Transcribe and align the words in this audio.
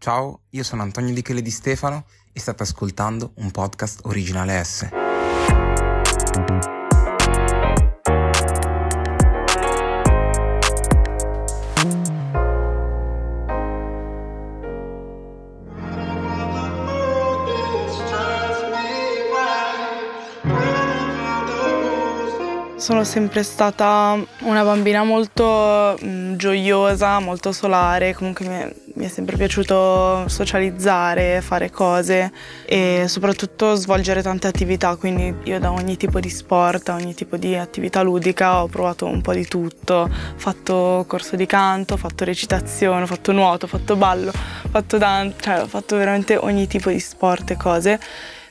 Ciao, 0.00 0.44
io 0.52 0.62
sono 0.62 0.80
Antonio 0.80 1.12
Di 1.12 1.20
Chele 1.20 1.42
di 1.42 1.50
Stefano 1.50 2.06
e 2.32 2.40
state 2.40 2.62
ascoltando 2.62 3.32
un 3.34 3.50
podcast 3.50 4.00
originale 4.04 4.64
S. 4.64 4.88
Sono 22.80 23.04
sempre 23.04 23.42
stata 23.42 24.16
una 24.44 24.64
bambina 24.64 25.04
molto 25.04 25.98
mh, 26.00 26.36
gioiosa, 26.36 27.18
molto 27.18 27.52
solare, 27.52 28.14
comunque 28.14 28.48
mi 28.48 28.54
è, 28.54 28.74
mi 28.94 29.04
è, 29.04 29.08
sempre 29.08 29.36
piaciuto 29.36 30.26
socializzare, 30.26 31.42
fare 31.42 31.70
cose 31.70 32.32
e 32.64 33.04
soprattutto 33.06 33.74
svolgere 33.74 34.22
tante 34.22 34.46
attività, 34.46 34.96
quindi 34.96 35.34
io 35.44 35.58
da 35.58 35.70
ogni 35.72 35.98
tipo 35.98 36.20
di 36.20 36.30
sport, 36.30 36.88
a 36.88 36.94
ogni 36.94 37.12
tipo 37.12 37.36
di 37.36 37.54
attività 37.54 38.00
ludica 38.00 38.62
ho 38.62 38.66
provato 38.66 39.04
un 39.04 39.20
po' 39.20 39.34
di 39.34 39.46
tutto, 39.46 39.94
ho 39.94 40.08
fatto 40.36 41.04
corso 41.06 41.36
di 41.36 41.44
canto, 41.44 41.94
ho 41.94 41.98
fatto 41.98 42.24
recitazione, 42.24 43.02
ho 43.02 43.06
fatto 43.06 43.32
nuoto, 43.32 43.66
ho 43.66 43.68
fatto 43.68 43.94
ballo, 43.94 44.30
ho 44.30 44.68
fatto 44.70 44.96
danza, 44.96 45.36
cioè 45.38 45.60
ho 45.60 45.66
fatto 45.66 45.96
veramente 45.98 46.34
ogni 46.34 46.66
tipo 46.66 46.88
di 46.88 46.98
sport 46.98 47.50
e 47.50 47.56
cose 47.58 48.00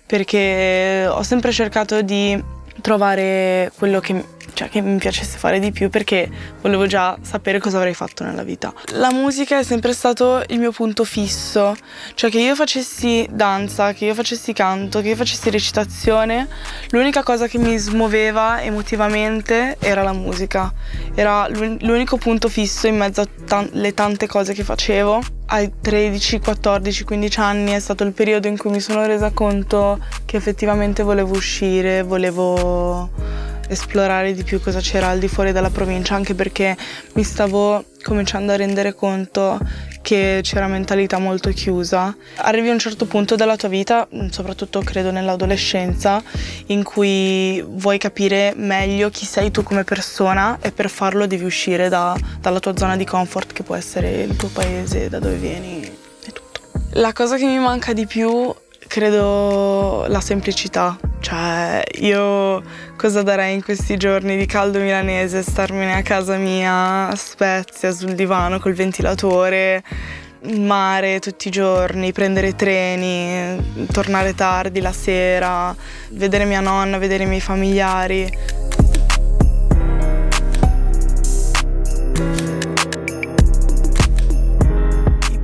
perché 0.05 1.07
ho 1.07 1.21
sempre 1.21 1.51
cercato 1.51 2.01
di 2.01 2.57
trovare 2.81 3.71
quello 3.77 3.99
che, 3.99 4.23
cioè, 4.59 4.67
che, 4.67 4.81
mi 4.81 4.97
piacesse 4.97 5.37
fare 5.37 5.57
di 5.59 5.71
più 5.71 5.89
perché 5.89 6.29
volevo 6.59 6.85
già 6.85 7.17
sapere 7.21 7.59
cosa 7.59 7.77
avrei 7.77 7.93
fatto 7.93 8.25
nella 8.25 8.43
vita. 8.43 8.73
La 8.95 9.09
musica 9.09 9.57
è 9.57 9.63
sempre 9.63 9.93
stato 9.93 10.43
il 10.47 10.59
mio 10.59 10.73
punto 10.73 11.05
fisso, 11.05 11.77
cioè 12.13 12.29
che 12.29 12.41
io 12.41 12.55
facessi 12.55 13.25
danza, 13.31 13.93
che 13.93 14.03
io 14.03 14.13
facessi 14.13 14.51
canto, 14.51 14.99
che 14.99 15.09
io 15.09 15.15
facessi 15.15 15.49
recitazione, 15.49 16.49
l'unica 16.89 17.23
cosa 17.23 17.47
che 17.47 17.57
mi 17.57 17.77
smuoveva 17.77 18.61
emotivamente 18.61 19.77
era 19.79 20.03
la 20.03 20.13
musica, 20.13 20.73
era 21.15 21.47
l'unico 21.47 22.17
punto 22.17 22.49
fisso 22.49 22.87
in 22.87 22.97
mezzo 22.97 23.23
alle 23.47 23.93
tante 23.93 24.27
cose 24.27 24.51
che 24.51 24.65
facevo 24.65 25.21
ai 25.51 25.71
13, 25.81 26.39
14, 26.39 27.03
15 27.05 27.39
anni 27.39 27.71
è 27.71 27.79
stato 27.79 28.03
il 28.03 28.11
periodo 28.11 28.47
in 28.47 28.57
cui 28.57 28.69
mi 28.69 28.79
sono 28.79 29.05
resa 29.05 29.31
conto 29.31 29.99
che 30.25 30.37
effettivamente 30.37 31.01
volevo 31.01 31.35
uscire, 31.35 32.03
volevo 32.03 33.38
esplorare 33.69 34.33
di 34.33 34.43
più 34.43 34.59
cosa 34.59 34.79
c'era 34.81 35.07
al 35.07 35.19
di 35.19 35.27
fuori 35.27 35.51
della 35.51 35.69
provincia, 35.69 36.15
anche 36.15 36.33
perché 36.33 36.75
mi 37.13 37.23
stavo 37.23 37.85
cominciando 38.03 38.51
a 38.51 38.55
rendere 38.55 38.93
conto 38.93 39.59
che 40.01 40.39
c'era 40.41 40.67
mentalità 40.67 41.19
molto 41.19 41.49
chiusa. 41.51 42.15
Arrivi 42.37 42.69
a 42.69 42.73
un 42.73 42.79
certo 42.79 43.05
punto 43.05 43.35
della 43.35 43.55
tua 43.55 43.69
vita, 43.69 44.07
soprattutto 44.31 44.81
credo 44.81 45.11
nell'adolescenza, 45.11 46.21
in 46.67 46.83
cui 46.83 47.63
vuoi 47.65 47.97
capire 47.97 48.53
meglio 48.55 49.09
chi 49.09 49.25
sei 49.25 49.51
tu 49.51 49.63
come 49.63 49.83
persona 49.83 50.57
e 50.61 50.71
per 50.71 50.89
farlo 50.89 51.27
devi 51.27 51.45
uscire 51.45 51.89
da, 51.89 52.15
dalla 52.41 52.59
tua 52.59 52.75
zona 52.75 52.97
di 52.97 53.05
comfort 53.05 53.53
che 53.53 53.63
può 53.63 53.75
essere 53.75 54.21
il 54.21 54.35
tuo 54.35 54.49
paese, 54.49 55.09
da 55.09 55.19
dove 55.19 55.35
vieni 55.35 55.83
e 55.83 56.31
tutto. 56.31 56.61
La 56.93 57.13
cosa 57.13 57.37
che 57.37 57.45
mi 57.45 57.59
manca 57.59 57.93
di 57.93 58.05
più 58.07 58.53
credo 58.89 60.05
la 60.07 60.19
semplicità. 60.19 60.97
Cioè, 61.19 61.83
io 61.99 62.61
cosa 62.97 63.21
darei 63.21 63.53
in 63.53 63.63
questi 63.63 63.97
giorni 63.97 64.35
di 64.35 64.47
caldo 64.47 64.79
milanese? 64.79 65.43
Starmene 65.43 65.93
a 65.93 66.01
casa 66.01 66.35
mia, 66.37 67.07
a 67.07 67.15
Spezia, 67.15 67.91
sul 67.91 68.15
divano 68.15 68.59
col 68.59 68.73
ventilatore, 68.73 69.83
mare 70.57 71.19
tutti 71.19 71.49
i 71.49 71.51
giorni, 71.51 72.11
prendere 72.11 72.55
treni, 72.55 73.85
tornare 73.91 74.33
tardi 74.33 74.81
la 74.81 74.93
sera, 74.93 75.73
vedere 76.09 76.45
mia 76.45 76.61
nonna, 76.61 76.97
vedere 76.97 77.23
i 77.23 77.27
miei 77.27 77.41
familiari. 77.41 78.27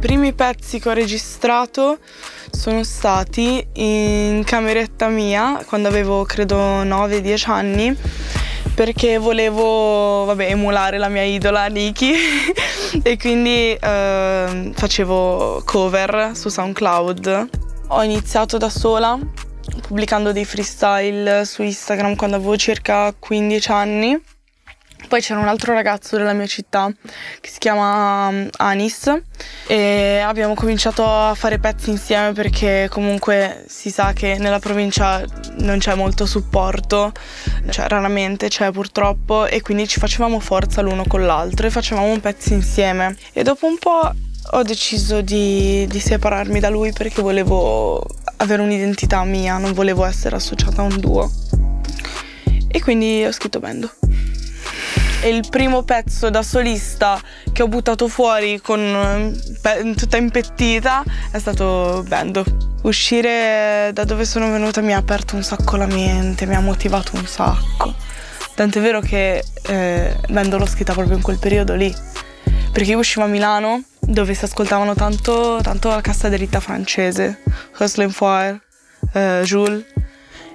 Primi 0.05 0.33
pezzi 0.33 0.79
che 0.79 0.89
ho 0.89 0.93
registrato 0.93 1.97
sono 2.51 2.83
stati 2.83 3.65
in 3.73 4.43
cameretta 4.45 5.07
mia 5.07 5.63
quando 5.65 5.87
avevo 5.87 6.25
credo 6.25 6.83
9-10 6.83 7.49
anni 7.49 7.97
perché 8.75 9.17
volevo 9.17 10.25
vabbè, 10.25 10.51
emulare 10.51 10.99
la 10.99 11.09
mia 11.09 11.23
idola 11.23 11.65
Nikki 11.65 12.13
e 13.01 13.17
quindi 13.17 13.73
eh, 13.73 14.71
facevo 14.75 15.63
cover 15.65 16.33
su 16.35 16.49
SoundCloud. 16.49 17.49
Ho 17.87 18.03
iniziato 18.03 18.57
da 18.57 18.69
sola 18.69 19.17
pubblicando 19.87 20.31
dei 20.31 20.45
freestyle 20.45 21.45
su 21.45 21.63
Instagram 21.63 22.15
quando 22.15 22.35
avevo 22.35 22.55
circa 22.57 23.11
15 23.17 23.71
anni 23.71 24.21
poi 25.07 25.21
c'era 25.21 25.39
un 25.39 25.47
altro 25.47 25.73
ragazzo 25.73 26.17
della 26.17 26.33
mia 26.33 26.45
città 26.45 26.91
che 27.39 27.49
si 27.49 27.59
chiama 27.59 28.27
um, 28.27 28.49
Anis 28.57 29.13
e 29.67 30.19
abbiamo 30.19 30.53
cominciato 30.53 31.05
a 31.05 31.33
fare 31.35 31.59
pezzi 31.59 31.89
insieme 31.89 32.33
perché 32.33 32.87
comunque 32.89 33.65
si 33.67 33.89
sa 33.89 34.13
che 34.13 34.37
nella 34.37 34.59
provincia 34.59 35.23
non 35.57 35.77
c'è 35.79 35.95
molto 35.95 36.25
supporto, 36.25 37.11
cioè 37.69 37.87
raramente 37.87 38.47
c'è 38.47 38.71
purtroppo 38.71 39.45
e 39.45 39.61
quindi 39.61 39.87
ci 39.87 39.99
facevamo 39.99 40.39
forza 40.39 40.81
l'uno 40.81 41.03
con 41.07 41.25
l'altro 41.25 41.67
e 41.67 41.69
facevamo 41.69 42.17
pezzi 42.19 42.53
insieme. 42.53 43.15
E 43.33 43.43
dopo 43.43 43.67
un 43.67 43.77
po' 43.77 44.11
ho 44.51 44.63
deciso 44.63 45.21
di, 45.21 45.87
di 45.87 45.99
separarmi 45.99 46.59
da 46.59 46.69
lui 46.69 46.91
perché 46.91 47.21
volevo 47.21 48.05
avere 48.37 48.61
un'identità 48.61 49.23
mia, 49.23 49.57
non 49.57 49.73
volevo 49.73 50.05
essere 50.05 50.35
associata 50.35 50.81
a 50.81 50.85
un 50.85 50.99
duo. 50.99 51.31
E 52.67 52.81
quindi 52.81 53.23
ho 53.25 53.31
scritto 53.31 53.59
Bendo 53.59 53.89
e 55.21 55.29
il 55.29 55.47
primo 55.49 55.83
pezzo 55.83 56.29
da 56.29 56.43
solista 56.43 57.19
che 57.51 57.63
ho 57.63 57.67
buttato 57.67 58.07
fuori 58.07 58.59
con 58.61 58.79
eh, 58.79 59.93
tutta 59.95 60.17
impettita 60.17 61.03
è 61.31 61.39
stato 61.39 62.03
Bando. 62.07 62.43
Uscire 62.83 63.91
da 63.93 64.03
dove 64.03 64.25
sono 64.25 64.51
venuta 64.51 64.81
mi 64.81 64.93
ha 64.93 64.97
aperto 64.97 65.35
un 65.35 65.43
sacco 65.43 65.75
la 65.75 65.87
mente, 65.87 66.45
mi 66.45 66.55
ha 66.55 66.59
motivato 66.59 67.15
un 67.15 67.25
sacco. 67.25 67.93
Tant'è 68.53 68.79
vero 68.79 69.01
che 69.01 69.43
eh, 69.63 70.17
Bando 70.29 70.57
l'ho 70.57 70.67
scritta 70.67 70.93
proprio 70.93 71.15
in 71.15 71.21
quel 71.21 71.39
periodo 71.39 71.73
lì. 71.73 71.93
Perché 72.71 72.91
io 72.91 72.99
uscivo 72.99 73.25
a 73.25 73.27
Milano 73.27 73.83
dove 73.99 74.33
si 74.33 74.45
ascoltavano 74.45 74.93
tanto, 74.93 75.59
tanto 75.61 75.89
la 75.89 76.01
cassa 76.01 76.29
diritta 76.29 76.59
francese, 76.59 77.41
Hustle 77.79 78.09
Fire, 78.09 78.61
eh, 79.13 79.41
Jules 79.43 79.94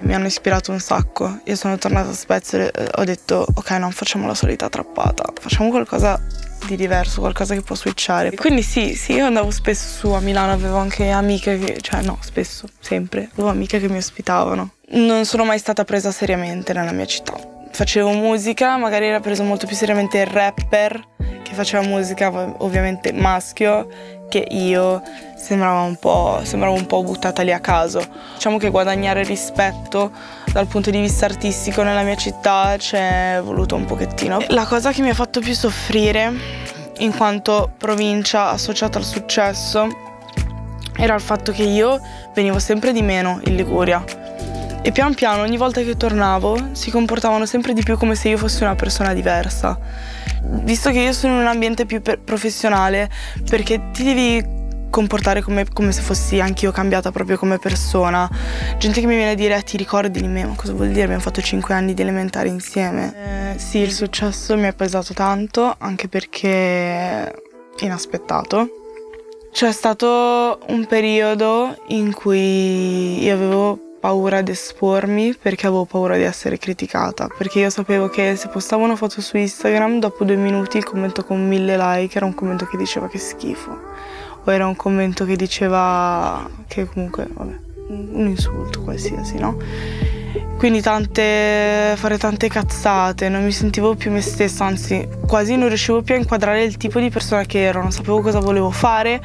mi 0.01 0.13
hanno 0.13 0.27
ispirato 0.27 0.71
un 0.71 0.79
sacco. 0.79 1.39
Io 1.45 1.55
sono 1.55 1.77
tornata 1.77 2.09
a 2.09 2.13
Spezia 2.13 2.71
e 2.71 2.89
ho 2.95 3.03
detto 3.03 3.45
ok 3.53 3.71
non 3.71 3.91
facciamo 3.91 4.27
la 4.27 4.35
solita 4.35 4.69
trappata, 4.69 5.31
facciamo 5.39 5.69
qualcosa 5.69 6.19
di 6.65 6.75
diverso, 6.75 7.21
qualcosa 7.21 7.53
che 7.53 7.61
può 7.61 7.75
switchare. 7.75 8.35
Quindi 8.35 8.61
sì, 8.61 8.95
sì, 8.95 9.13
io 9.13 9.25
andavo 9.25 9.51
spesso 9.51 9.99
su 9.99 10.13
a 10.13 10.19
Milano, 10.19 10.51
avevo 10.51 10.77
anche 10.77 11.09
amiche 11.09 11.57
che, 11.57 11.81
cioè 11.81 12.01
no, 12.01 12.17
spesso, 12.21 12.67
sempre, 12.79 13.29
avevo 13.33 13.49
amiche 13.49 13.79
che 13.79 13.89
mi 13.89 13.97
ospitavano. 13.97 14.73
Non 14.89 15.25
sono 15.25 15.45
mai 15.45 15.57
stata 15.57 15.83
presa 15.83 16.11
seriamente 16.11 16.73
nella 16.73 16.91
mia 16.91 17.05
città. 17.05 17.33
Facevo 17.71 18.11
musica, 18.11 18.77
magari 18.77 19.05
era 19.05 19.19
preso 19.19 19.43
molto 19.43 19.65
più 19.65 19.75
seriamente 19.75 20.19
il 20.19 20.27
rapper 20.27 21.07
che 21.41 21.53
faceva 21.53 21.83
musica 21.83 22.29
ovviamente 22.59 23.11
maschio 23.13 23.87
che 24.29 24.45
io 24.49 25.01
sembrava 25.41 25.81
un, 25.81 26.45
sembrava 26.45 26.73
un 26.73 26.85
po' 26.85 27.03
buttata 27.03 27.41
lì 27.41 27.51
a 27.51 27.59
caso. 27.59 28.01
Diciamo 28.35 28.57
che 28.57 28.69
guadagnare 28.69 29.23
rispetto 29.23 30.11
dal 30.53 30.67
punto 30.67 30.91
di 30.91 30.99
vista 30.99 31.25
artistico 31.25 31.81
nella 31.81 32.03
mia 32.03 32.15
città 32.15 32.77
ci 32.77 32.95
è 32.95 33.41
voluto 33.43 33.75
un 33.75 33.85
pochettino. 33.85 34.39
La 34.49 34.65
cosa 34.65 34.91
che 34.91 35.01
mi 35.01 35.09
ha 35.09 35.13
fatto 35.13 35.39
più 35.39 35.53
soffrire, 35.53 36.31
in 36.99 37.15
quanto 37.15 37.71
provincia 37.77 38.49
associata 38.49 38.99
al 38.99 39.03
successo, 39.03 39.87
era 40.95 41.15
il 41.15 41.21
fatto 41.21 41.51
che 41.51 41.63
io 41.63 41.99
venivo 42.35 42.59
sempre 42.59 42.93
di 42.93 43.01
meno 43.01 43.39
in 43.45 43.55
Liguria. 43.55 44.03
E 44.83 44.91
pian 44.91 45.13
piano, 45.13 45.41
ogni 45.41 45.57
volta 45.57 45.81
che 45.81 45.97
tornavo, 45.97 46.69
si 46.73 46.91
comportavano 46.91 47.45
sempre 47.45 47.73
di 47.73 47.83
più 47.83 47.97
come 47.97 48.15
se 48.15 48.29
io 48.29 48.37
fossi 48.37 48.63
una 48.63 48.75
persona 48.75 49.13
diversa 49.13 49.77
visto 50.43 50.91
che 50.91 50.99
io 50.99 51.13
sono 51.13 51.33
in 51.33 51.39
un 51.41 51.47
ambiente 51.47 51.85
più 51.85 52.01
professionale, 52.01 53.09
perché 53.47 53.91
ti 53.91 54.03
devi 54.03 54.59
comportare 54.91 55.41
come, 55.41 55.65
come 55.73 55.91
se 55.91 56.01
fossi 56.01 56.39
anch'io 56.39 56.71
cambiata 56.71 57.11
proprio 57.11 57.37
come 57.37 57.57
persona. 57.57 58.29
Gente 58.77 58.99
che 58.99 59.07
mi 59.07 59.15
viene 59.15 59.31
a 59.31 59.35
dire 59.35 59.59
ti 59.63 59.77
ricordi 59.77 60.21
di 60.21 60.27
me, 60.27 60.45
ma 60.45 60.53
cosa 60.53 60.73
vuol 60.73 60.89
dire? 60.89 61.03
Abbiamo 61.03 61.23
fatto 61.23 61.41
5 61.41 61.73
anni 61.73 61.95
di 61.95 62.03
elementare 62.03 62.49
insieme. 62.49 63.53
Eh, 63.55 63.59
sì, 63.59 63.79
il 63.79 63.91
successo 63.91 64.55
mi 64.55 64.67
ha 64.67 64.73
pesato 64.73 65.15
tanto, 65.15 65.73
anche 65.79 66.07
perché 66.07 67.33
inaspettato. 67.79 68.69
C'è 69.51 69.71
stato 69.71 70.59
un 70.67 70.85
periodo 70.87 71.75
in 71.87 72.13
cui 72.13 73.23
io 73.23 73.33
avevo 73.33 73.79
paura 74.01 74.41
di 74.41 74.51
espormi 74.51 75.35
perché 75.35 75.67
avevo 75.67 75.85
paura 75.85 76.17
di 76.17 76.23
essere 76.23 76.57
criticata, 76.57 77.27
perché 77.37 77.59
io 77.59 77.69
sapevo 77.69 78.09
che 78.09 78.35
se 78.35 78.47
postavo 78.47 78.83
una 78.83 78.95
foto 78.95 79.21
su 79.21 79.37
Instagram, 79.37 79.99
dopo 79.99 80.23
due 80.25 80.35
minuti 80.35 80.77
il 80.77 80.83
commento 80.83 81.23
con 81.23 81.47
mille 81.47 81.77
like 81.77 82.17
era 82.17 82.25
un 82.25 82.33
commento 82.33 82.65
che 82.65 82.77
diceva 82.77 83.07
che 83.07 83.19
schifo. 83.19 83.89
O 84.43 84.51
era 84.51 84.65
un 84.65 84.75
commento 84.75 85.25
che 85.25 85.35
diceva 85.35 86.49
che 86.67 86.85
comunque, 86.85 87.27
vabbè, 87.31 87.59
un 87.89 88.27
insulto 88.27 88.81
qualsiasi, 88.81 89.37
no? 89.37 89.57
Quindi 90.57 90.81
tante, 90.81 91.95
fare 91.97 92.17
tante 92.17 92.47
cazzate, 92.47 93.27
non 93.29 93.43
mi 93.43 93.51
sentivo 93.51 93.95
più 93.95 94.11
me 94.11 94.21
stessa, 94.21 94.65
anzi 94.65 95.07
quasi 95.27 95.55
non 95.55 95.67
riuscivo 95.67 96.01
più 96.01 96.13
a 96.13 96.17
inquadrare 96.17 96.63
il 96.63 96.77
tipo 96.77 96.99
di 96.99 97.09
persona 97.09 97.43
che 97.43 97.63
ero, 97.63 97.81
non 97.81 97.91
sapevo 97.91 98.21
cosa 98.21 98.39
volevo 98.39 98.69
fare 98.69 99.21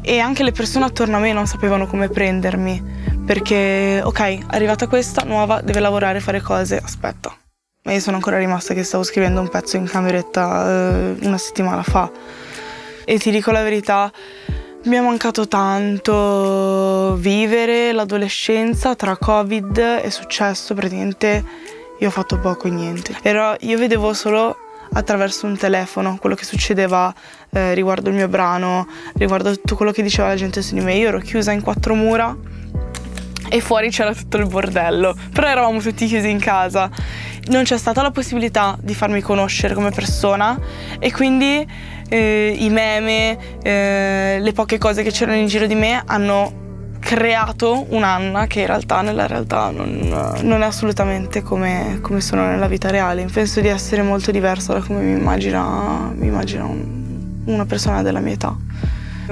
e 0.00 0.18
anche 0.18 0.42
le 0.42 0.52
persone 0.52 0.84
attorno 0.84 1.16
a 1.16 1.20
me 1.20 1.32
non 1.32 1.46
sapevano 1.46 1.86
come 1.86 2.08
prendermi 2.08 2.82
perché 3.24 4.00
ok, 4.02 4.38
arrivata 4.46 4.86
questa 4.86 5.22
nuova, 5.24 5.60
deve 5.60 5.80
lavorare, 5.80 6.20
fare 6.20 6.40
cose, 6.40 6.80
aspetta. 6.82 7.36
Ma 7.84 7.92
io 7.92 8.00
sono 8.00 8.16
ancora 8.16 8.38
rimasta 8.38 8.74
che 8.74 8.84
stavo 8.84 9.02
scrivendo 9.02 9.40
un 9.40 9.48
pezzo 9.48 9.76
in 9.76 9.86
cameretta 9.86 10.68
eh, 10.68 11.16
una 11.26 11.38
settimana 11.38 11.82
fa 11.82 12.10
e 13.04 13.18
ti 13.18 13.30
dico 13.30 13.50
la 13.50 13.62
verità, 13.62 14.10
mi 14.84 14.96
è 14.96 15.00
mancato 15.00 15.46
tanto 15.46 17.14
vivere 17.16 17.92
l'adolescenza 17.92 18.94
tra 18.96 19.16
Covid 19.16 20.00
e 20.02 20.10
successo, 20.10 20.74
praticamente 20.74 21.44
io 21.98 22.08
ho 22.08 22.10
fatto 22.10 22.38
poco 22.38 22.66
e 22.66 22.70
niente. 22.70 23.16
Ero, 23.22 23.54
io 23.60 23.78
vedevo 23.78 24.12
solo 24.12 24.56
attraverso 24.94 25.46
un 25.46 25.56
telefono 25.56 26.18
quello 26.18 26.34
che 26.34 26.44
succedeva 26.44 27.14
eh, 27.50 27.74
riguardo 27.74 28.10
il 28.10 28.16
mio 28.16 28.28
brano, 28.28 28.86
riguardo 29.14 29.52
tutto 29.52 29.76
quello 29.76 29.92
che 29.92 30.02
diceva 30.02 30.28
la 30.28 30.34
gente 30.34 30.62
su 30.62 30.74
di 30.74 30.80
me. 30.80 30.94
Io 30.94 31.08
ero 31.08 31.18
chiusa 31.18 31.52
in 31.52 31.62
quattro 31.62 31.94
mura 31.94 32.36
e 33.48 33.60
fuori 33.60 33.90
c'era 33.90 34.14
tutto 34.14 34.38
il 34.38 34.46
bordello, 34.46 35.14
però 35.32 35.46
eravamo 35.46 35.80
tutti 35.80 36.06
chiusi 36.06 36.28
in 36.28 36.40
casa. 36.40 36.90
Non 37.48 37.64
c'è 37.64 37.76
stata 37.76 38.02
la 38.02 38.10
possibilità 38.10 38.78
di 38.80 38.94
farmi 38.94 39.20
conoscere 39.20 39.74
come 39.74 39.90
persona 39.90 40.58
e 40.98 41.10
quindi 41.10 41.66
eh, 42.08 42.54
i 42.56 42.70
meme, 42.70 43.36
eh, 43.62 44.38
le 44.40 44.52
poche 44.52 44.78
cose 44.78 45.02
che 45.02 45.10
c'erano 45.10 45.38
in 45.38 45.46
giro 45.46 45.66
di 45.66 45.74
me 45.74 46.02
hanno 46.04 46.60
creato 47.02 47.86
un'Anna 47.88 48.46
che 48.46 48.60
in 48.60 48.66
realtà 48.66 49.02
nella 49.02 49.26
realtà 49.26 49.70
non, 49.70 50.38
non 50.42 50.62
è 50.62 50.64
assolutamente 50.64 51.42
come, 51.42 51.98
come, 52.00 52.20
sono 52.20 52.46
nella 52.46 52.68
vita 52.68 52.90
reale. 52.90 53.26
Penso 53.30 53.60
di 53.60 53.66
essere 53.66 54.02
molto 54.02 54.30
diversa 54.30 54.72
da 54.72 54.80
come 54.80 55.00
mi 55.00 55.18
immagina, 55.18 56.12
mi 56.14 56.28
immagina 56.28 56.64
un, 56.64 57.42
una 57.46 57.66
persona 57.66 58.02
della 58.02 58.20
mia 58.20 58.34
età. 58.34 58.56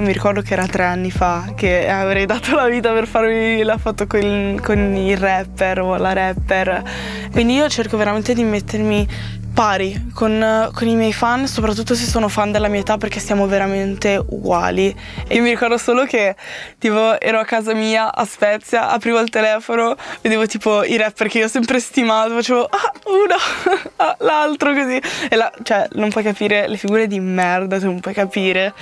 Mi 0.01 0.13
ricordo 0.13 0.41
che 0.41 0.53
era 0.53 0.65
tre 0.65 0.83
anni 0.83 1.11
fa 1.11 1.53
che 1.55 1.87
avrei 1.87 2.25
dato 2.25 2.55
la 2.55 2.67
vita 2.67 2.91
per 2.91 3.05
farmi 3.05 3.61
la 3.61 3.77
foto 3.77 4.07
con, 4.07 4.59
con 4.59 4.95
il 4.95 5.15
rapper 5.15 5.79
o 5.81 5.95
la 5.95 6.11
rapper. 6.11 6.83
Quindi 7.31 7.53
io 7.53 7.69
cerco 7.69 7.97
veramente 7.97 8.33
di 8.33 8.43
mettermi 8.43 9.07
pari 9.53 10.09
con, 10.15 10.71
con, 10.73 10.87
i 10.87 10.95
miei 10.95 11.13
fan, 11.13 11.47
soprattutto 11.47 11.93
se 11.93 12.05
sono 12.05 12.29
fan 12.29 12.51
della 12.51 12.67
mia 12.67 12.79
età 12.79 12.97
perché 12.97 13.19
siamo 13.19 13.45
veramente 13.45 14.19
uguali. 14.29 14.95
E 15.27 15.35
io 15.35 15.43
mi 15.43 15.49
ricordo 15.49 15.77
solo 15.77 16.05
che 16.05 16.35
tipo 16.79 17.21
ero 17.21 17.39
a 17.39 17.45
casa 17.45 17.75
mia 17.75 18.11
a 18.11 18.25
Spezia, 18.25 18.89
aprivo 18.89 19.19
il 19.19 19.29
telefono, 19.29 19.95
vedevo 20.21 20.47
tipo 20.47 20.83
i 20.83 20.97
rapper 20.97 21.27
che 21.27 21.37
io 21.37 21.45
ho 21.45 21.49
sempre 21.49 21.79
stimato, 21.79 22.33
facevo 22.33 22.63
ah, 22.63 22.91
uno, 23.05 23.35
ah, 23.97 24.15
l'altro 24.21 24.73
così. 24.73 24.99
E 25.29 25.35
la, 25.35 25.51
cioè, 25.61 25.87
non 25.91 26.09
puoi 26.09 26.23
capire 26.23 26.67
le 26.67 26.77
figure 26.77 27.05
di 27.05 27.19
merda, 27.19 27.77
tu 27.77 27.85
non 27.85 27.99
puoi 27.99 28.15
capire. 28.15 28.73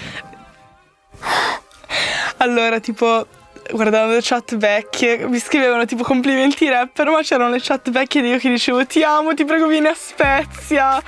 Allora, 2.42 2.80
tipo, 2.80 3.27
guardando 3.71 4.13
le 4.13 4.21
chat 4.21 4.56
vecchie, 4.56 5.27
mi 5.27 5.39
scrivevano 5.39 5.86
tipo 5.86 6.04
complimenti 6.04 6.68
rapper, 6.69 7.10
ma 7.10 7.21
c'erano 7.21 7.50
le 7.50 7.60
chat 7.62 7.89
vecchie 7.89 8.21
di 8.21 8.30
io 8.30 8.38
che 8.38 8.50
dicevo 8.50 8.86
ti 8.86 9.04
amo, 9.04 9.33
ti 9.33 9.45
prego 9.45 9.68
vieni 9.68 9.88
a 9.88 9.95
Spezia, 9.95 11.01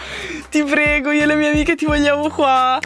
ti 0.49 0.63
prego, 0.63 1.11
io 1.11 1.23
e 1.23 1.25
le 1.25 1.35
mie 1.35 1.49
amiche 1.51 1.75
ti 1.75 1.85
vogliamo 1.85 2.29
qua. 2.29 2.79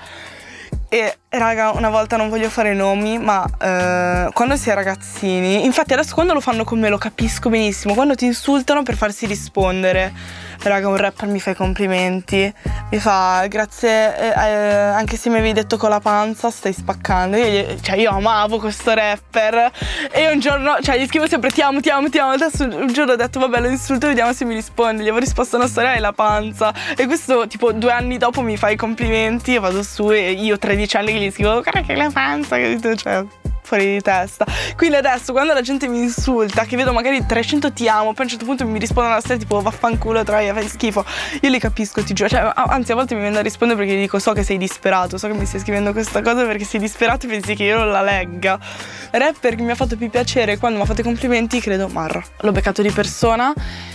E 0.90 1.18
raga, 1.38 1.72
una 1.72 1.90
volta 1.90 2.18
non 2.18 2.30
voglio 2.30 2.50
fare 2.50 2.74
nomi, 2.74 3.18
ma 3.18 3.46
eh, 3.60 4.30
quando 4.34 4.56
si 4.56 4.70
è 4.70 4.74
ragazzini, 4.74 5.66
infatti 5.66 5.94
adesso 5.94 6.14
quando 6.14 6.34
lo 6.34 6.40
fanno 6.40 6.64
con 6.64 6.80
me 6.80 6.90
lo 6.90 6.98
capisco 6.98 7.50
benissimo, 7.50 7.94
quando 7.94 8.16
ti 8.16 8.26
insultano 8.26 8.84
per 8.84 8.96
farsi 8.96 9.26
rispondere. 9.26 10.44
Raga 10.62 10.88
un 10.88 10.96
rapper 10.96 11.28
mi 11.28 11.40
fa 11.40 11.52
i 11.52 11.56
complimenti, 11.56 12.52
mi 12.90 12.98
fa 12.98 13.46
grazie, 13.48 14.18
eh, 14.18 14.28
eh, 14.28 14.74
anche 14.74 15.16
se 15.16 15.30
mi 15.30 15.36
avevi 15.36 15.54
detto 15.54 15.78
con 15.78 15.90
la 15.90 16.00
panza 16.00 16.50
stai 16.50 16.74
spaccando, 16.74 17.38
io, 17.38 17.80
cioè 17.82 17.98
io 17.98 18.10
amavo 18.12 18.58
questo 18.58 18.94
rapper. 18.94 19.72
E 20.12 20.32
un 20.32 20.40
giorno, 20.40 20.78
cioè 20.82 20.98
gli 20.98 21.06
scrivo 21.06 21.28
sempre 21.28 21.52
ti 21.52 21.62
amo, 21.62 21.82
ti 21.82 21.90
amo, 21.90 22.10
ti 22.10 22.18
amo, 22.18 22.32
adesso 22.32 22.64
un 22.64 22.92
giorno 22.92 23.12
ho 23.12 23.16
detto 23.16 23.40
vabbè 23.40 23.60
lo 23.60 23.68
insulto 23.68 24.08
vediamo 24.08 24.34
se 24.34 24.46
mi 24.46 24.56
risponde, 24.56 25.04
gli 25.04 25.08
avevo 25.08 25.20
risposto 25.20 25.58
una 25.58 25.68
storia 25.68 25.94
e 25.94 26.00
la 26.00 26.14
panza 26.14 26.74
e 26.96 27.06
questo 27.06 27.46
tipo 27.48 27.72
due 27.72 27.92
anni 27.92 28.18
dopo 28.18 28.42
mi 28.42 28.58
fa 28.58 28.70
i 28.70 28.76
complimenti, 28.76 29.52
io 29.52 29.62
vado 29.62 29.84
su 29.84 30.12
e 30.12 30.32
io 30.32 30.58
13 30.58 30.98
anni 30.98 31.12
che 31.12 31.20
gli 31.20 31.25
scrivo 31.32 31.62
guarda 31.62 31.82
che 31.82 31.96
la 31.96 32.10
panza, 32.12 32.58
capito? 32.58 32.96
Cioè 32.96 33.26
fuori 33.66 33.86
di 33.86 34.02
testa. 34.02 34.46
Quindi 34.78 34.96
adesso 34.96 35.34
quando 35.34 35.54
la 35.54 35.62
gente 35.62 35.88
mi 35.88 36.00
insulta, 36.00 36.64
che 36.64 36.78
vedo 36.78 36.94
magari 36.94 37.26
300 37.26 37.74
ti 37.74 37.90
amo, 37.90 38.14
poi 38.14 38.20
a 38.20 38.22
un 38.24 38.30
certo 38.30 38.46
punto 38.46 38.66
mi 38.66 38.80
rispondono 38.80 39.16
a 39.16 39.20
storia 39.20 39.38
tipo 39.38 39.60
vaffanculo 39.60 40.24
troia, 40.24 40.54
fai 40.54 40.68
schifo. 40.68 41.04
Io 41.42 41.50
li 41.50 41.60
capisco, 41.60 42.02
ti 42.04 42.14
giuro. 42.14 42.30
Cioè, 42.30 42.52
anzi, 42.56 42.92
a 42.94 42.96
volte 42.96 43.16
mi 43.16 43.22
viene 43.22 43.36
da 43.36 43.42
rispondere 43.42 43.80
perché 43.80 44.00
dico 44.00 44.20
so 44.20 44.32
che 44.32 44.44
sei 44.44 44.58
disperato, 44.58 45.18
so 45.18 45.28
che 45.28 45.34
mi 45.34 45.46
stai 45.46 45.60
scrivendo 45.60 45.92
questa 45.92 46.22
cosa 46.22 46.46
perché 46.46 46.64
sei 46.64 46.80
disperato 46.80 47.26
e 47.26 47.30
pensi 47.30 47.56
che 47.56 47.64
io 47.64 47.78
non 47.78 47.90
la 47.90 48.02
legga. 48.02 48.58
Rapper 49.12 49.56
che 49.56 49.64
mi 49.64 49.72
ha 49.72 49.76
fatto 49.76 49.98
più 49.98 50.10
piacere 50.10 50.58
quando 50.58 50.78
mi 50.78 50.84
ha 50.84 50.88
fatto 50.88 51.02
i 51.02 51.04
complimenti, 51.04 51.60
credo 51.60 51.88
Marra. 51.88 52.24
L'ho 52.42 52.52
beccato 52.52 52.82
di 52.82 52.92
persona 52.92 53.54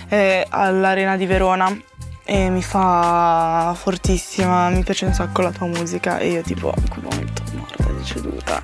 eh, 0.09 0.45
all'Arena 0.49 1.17
di 1.17 1.27
Verona 1.27 1.89
e 2.31 2.49
mi 2.49 2.63
fa 2.63 3.75
fortissima, 3.77 4.69
mi 4.69 4.85
piace 4.85 5.05
un 5.05 5.13
sacco 5.13 5.43
la 5.43 5.51
tua 5.51 5.67
musica 5.67 6.19
e 6.19 6.31
io 6.31 6.43
tipo 6.43 6.73
in 6.77 6.89
quel 6.89 7.03
momento 7.03 7.43
morta 7.57 7.91
di 7.91 8.05
ceduta 8.05 8.63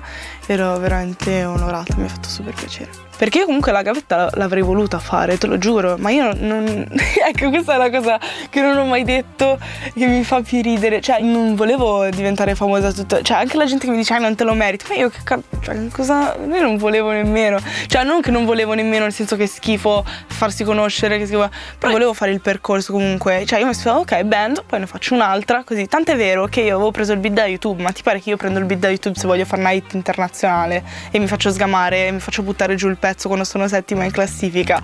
ero 0.53 0.77
veramente 0.77 1.45
onorata, 1.45 1.95
mi 1.97 2.05
ha 2.05 2.09
fatto 2.09 2.29
super 2.29 2.53
piacere. 2.53 3.05
Perché 3.17 3.45
comunque 3.45 3.71
la 3.71 3.81
gavetta 3.81 4.29
l'avrei 4.35 4.61
voluta 4.61 4.99
fare, 4.99 5.39
te 5.39 5.47
lo 5.47 5.57
giuro, 5.57 5.95
ma 5.97 6.11
io 6.11 6.33
non... 6.37 6.85
ecco, 7.27 7.49
questa 7.49 7.73
è 7.73 7.77
la 7.77 7.89
cosa 7.89 8.19
che 8.47 8.61
non 8.61 8.77
ho 8.77 8.85
mai 8.85 9.03
detto 9.03 9.57
che 9.95 10.05
mi 10.05 10.23
fa 10.23 10.41
più 10.41 10.61
ridere. 10.61 11.01
Cioè, 11.01 11.19
non 11.21 11.55
volevo 11.55 12.07
diventare 12.11 12.53
famosa 12.53 12.91
tutto... 12.91 13.19
Cioè, 13.23 13.37
anche 13.37 13.57
la 13.57 13.65
gente 13.65 13.85
che 13.85 13.91
mi 13.91 13.97
dice, 13.97 14.13
ah, 14.13 14.19
non 14.19 14.35
te 14.35 14.43
lo 14.43 14.53
meriti. 14.53 14.85
Ma 14.89 14.95
io 14.95 15.09
che 15.09 15.17
cazzo... 15.23 15.45
Cioè, 15.61 15.87
cosa... 15.87 16.35
Io 16.35 16.61
non 16.61 16.77
volevo 16.77 17.09
nemmeno. 17.09 17.57
Cioè, 17.87 18.03
non 18.03 18.21
che 18.21 18.29
non 18.29 18.45
volevo 18.45 18.73
nemmeno, 18.73 19.05
nel 19.05 19.13
senso 19.13 19.35
che 19.35 19.47
schifo 19.47 20.05
farsi 20.27 20.63
conoscere, 20.63 21.17
che 21.17 21.25
schifo... 21.25 21.49
Però 21.79 21.91
volevo 21.91 22.13
fare 22.13 22.31
il 22.31 22.41
percorso 22.41 22.91
comunque. 22.91 23.45
Cioè, 23.47 23.57
io 23.57 23.65
mi 23.65 23.73
sono 23.73 24.01
ok, 24.01 24.21
band, 24.25 24.63
poi 24.63 24.81
ne 24.81 24.85
faccio 24.85 25.15
un'altra, 25.15 25.63
così. 25.63 25.87
Tant'è 25.87 26.15
vero 26.15 26.45
che 26.45 26.61
io 26.61 26.75
avevo 26.75 26.91
preso 26.91 27.13
il 27.13 27.19
beat 27.19 27.33
da 27.33 27.47
YouTube, 27.47 27.81
ma 27.81 27.91
ti 27.91 28.03
pare 28.03 28.21
che 28.21 28.29
io 28.29 28.37
prendo 28.37 28.59
il 28.59 28.65
beat 28.65 28.79
da 28.79 28.89
YouTube 28.89 29.17
se 29.17 29.25
voglio 29.25 29.45
fare 29.45 29.61
una 29.61 29.71
hit 29.71 29.93
internazionale 30.37 30.83
e 31.09 31.19
mi 31.19 31.27
faccio 31.27 31.49
sgamare, 31.49 32.07
e 32.07 32.11
mi 32.11 32.19
faccio 32.19 32.43
buttare 32.43 32.75
giù 32.75 32.87
il 32.87 32.97
pezzo 32.97 33.27
quando 33.27 33.43
sono 33.43 33.67
settima 33.67 34.03
in 34.03 34.11
classifica. 34.11 34.79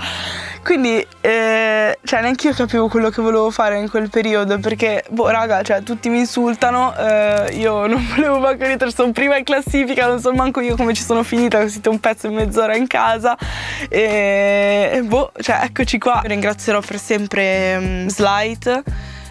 Quindi, 0.63 1.05
eh, 1.21 1.97
cioè, 2.03 2.21
neanche 2.21 2.47
io 2.47 2.53
capivo 2.53 2.87
quello 2.87 3.09
che 3.09 3.21
volevo 3.21 3.51
fare 3.51 3.77
in 3.77 3.89
quel 3.89 4.09
periodo 4.09 4.57
perché, 4.59 5.03
boh, 5.09 5.29
raga, 5.29 5.61
cioè, 5.61 5.83
tutti 5.83 6.09
mi 6.09 6.19
insultano, 6.19 6.95
eh, 6.95 7.55
io 7.57 7.85
non 7.85 8.05
volevo 8.15 8.39
manco 8.39 8.65
ridere, 8.65 8.91
sono 8.91 9.11
prima 9.11 9.37
in 9.37 9.43
classifica, 9.43 10.07
non 10.07 10.19
so 10.19 10.33
manco 10.33 10.61
io 10.61 10.75
come 10.75 10.93
ci 10.93 11.03
sono 11.03 11.23
finita, 11.23 11.59
ho 11.59 11.67
sentito 11.67 11.89
un 11.89 11.99
pezzo 11.99 12.27
in 12.27 12.33
mezz'ora 12.33 12.75
in 12.75 12.87
casa 12.87 13.37
e, 13.89 15.01
boh, 15.03 15.31
cioè, 15.39 15.59
eccoci 15.63 15.97
qua. 15.99 16.21
Ringrazierò 16.23 16.79
per 16.79 16.97
sempre 16.97 17.75
um, 17.75 18.07
Slide 18.07 18.83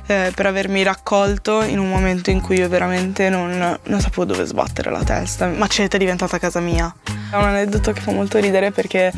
eh, 0.07 0.33
per 0.35 0.47
avermi 0.47 0.83
raccolto 0.83 1.63
in 1.63 1.79
un 1.79 1.89
momento 1.89 2.31
in 2.31 2.41
cui 2.41 2.57
io 2.57 2.69
veramente 2.69 3.29
non, 3.29 3.79
non 3.83 4.01
sapevo 4.01 4.25
dove 4.25 4.45
sbattere 4.45 4.91
la 4.91 5.03
testa. 5.03 5.47
Macete 5.47 5.97
è 5.97 5.99
diventata 5.99 6.39
casa 6.39 6.61
mia. 6.61 6.95
È 7.05 7.37
un 7.37 7.45
aneddoto 7.45 7.93
che 7.93 8.01
fa 8.01 8.13
molto 8.13 8.39
ridere 8.39 8.71
perché 8.73 9.13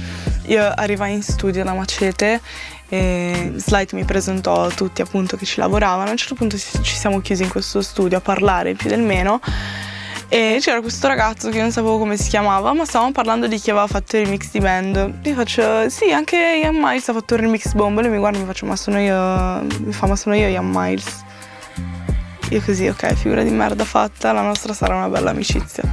io 0.47 0.63
arrivai 0.63 1.15
in 1.15 1.23
studio 1.23 1.65
da 1.65 1.73
Macete 1.73 2.41
e 2.89 3.53
Slide 3.57 3.97
mi 3.97 4.05
presentò 4.05 4.65
a 4.65 4.71
tutti 4.71 5.03
appunto 5.03 5.37
che 5.37 5.45
ci 5.45 5.59
lavoravano. 5.59 6.09
A 6.09 6.13
un 6.13 6.17
certo 6.17 6.35
punto 6.35 6.57
ci 6.57 6.95
siamo 6.95 7.21
chiusi 7.21 7.43
in 7.43 7.49
questo 7.49 7.83
studio 7.83 8.19
a 8.19 8.21
parlare 8.21 8.75
più 8.75 8.89
del 8.89 9.03
meno 9.03 9.41
e 10.35 10.59
c'era 10.59 10.81
questo 10.81 11.07
ragazzo 11.07 11.49
che 11.49 11.61
non 11.61 11.71
sapevo 11.71 11.97
come 11.97 12.17
si 12.17 12.29
chiamava, 12.29 12.73
ma 12.73 12.85
stavamo 12.85 13.13
parlando 13.13 13.47
di 13.47 13.57
chi 13.57 13.71
aveva 13.71 13.87
fatto 13.87 14.17
il 14.17 14.25
remix 14.25 14.51
di 14.51 14.59
band. 14.59 15.21
Io 15.23 15.35
faccio, 15.37 15.89
sì, 15.89 16.11
anche 16.11 16.59
Ian 16.61 16.75
Miles 16.75 17.09
ha 17.09 17.13
fatto 17.13 17.35
il 17.35 17.41
remix 17.43 17.73
bomba. 17.75 18.01
Lui 18.01 18.11
mi 18.11 18.19
guarda 18.19 18.39
e 18.39 18.41
mi 18.41 18.47
faccio, 18.49 18.67
ma 18.67 18.75
sono 18.75 18.99
io. 18.99 19.63
Mi 19.79 19.93
fa, 19.93 20.09
ma 20.09 20.17
sono 20.17 20.35
io 20.35 20.49
Ian 20.49 20.69
Miles. 20.69 21.23
Io 22.51 22.61
così, 22.63 22.89
ok, 22.89 23.15
figura 23.15 23.45
di 23.45 23.51
merda 23.51 23.85
fatta, 23.85 24.33
la 24.33 24.43
nostra 24.43 24.73
sarà 24.73 24.97
una 24.97 25.09
bella 25.09 25.31
amicizia. 25.31 25.85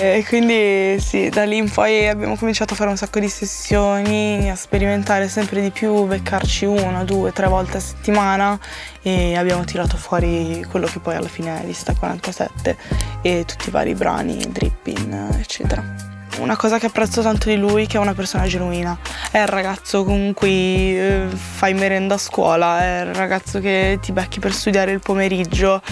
E 0.00 0.24
quindi 0.28 1.00
sì, 1.00 1.28
da 1.28 1.44
lì 1.44 1.56
in 1.56 1.68
poi 1.68 2.06
abbiamo 2.06 2.36
cominciato 2.36 2.74
a 2.74 2.76
fare 2.76 2.88
un 2.88 2.96
sacco 2.96 3.18
di 3.18 3.28
sessioni, 3.28 4.48
a 4.48 4.54
sperimentare 4.54 5.26
sempre 5.26 5.60
di 5.60 5.70
più, 5.70 6.04
beccarci 6.04 6.66
una, 6.66 7.02
due, 7.02 7.32
tre 7.32 7.48
volte 7.48 7.78
a 7.78 7.80
settimana 7.80 8.56
e 9.02 9.36
abbiamo 9.36 9.64
tirato 9.64 9.96
fuori 9.96 10.64
quello 10.70 10.86
che 10.86 11.00
poi 11.00 11.16
alla 11.16 11.26
fine 11.26 11.60
è 11.60 11.66
lista 11.66 11.94
47 11.94 12.76
e 13.22 13.44
tutti 13.44 13.70
i 13.70 13.72
vari 13.72 13.94
brani, 13.94 14.36
dripping, 14.48 15.36
eccetera. 15.36 16.17
Una 16.38 16.56
cosa 16.56 16.78
che 16.78 16.86
apprezzo 16.86 17.22
tanto 17.22 17.48
di 17.48 17.56
lui 17.56 17.86
che 17.86 17.96
è 17.96 18.00
una 18.00 18.14
persona 18.14 18.46
genuina. 18.46 18.96
È 19.30 19.38
il 19.38 19.46
ragazzo 19.46 20.04
con 20.04 20.32
cui 20.34 20.98
eh, 20.98 21.26
fai 21.28 21.74
merenda 21.74 22.14
a 22.14 22.18
scuola, 22.18 22.80
è 22.80 23.00
il 23.06 23.14
ragazzo 23.14 23.60
che 23.60 23.98
ti 24.00 24.12
becchi 24.12 24.40
per 24.40 24.52
studiare 24.52 24.92
il 24.92 25.00
pomeriggio, 25.00 25.82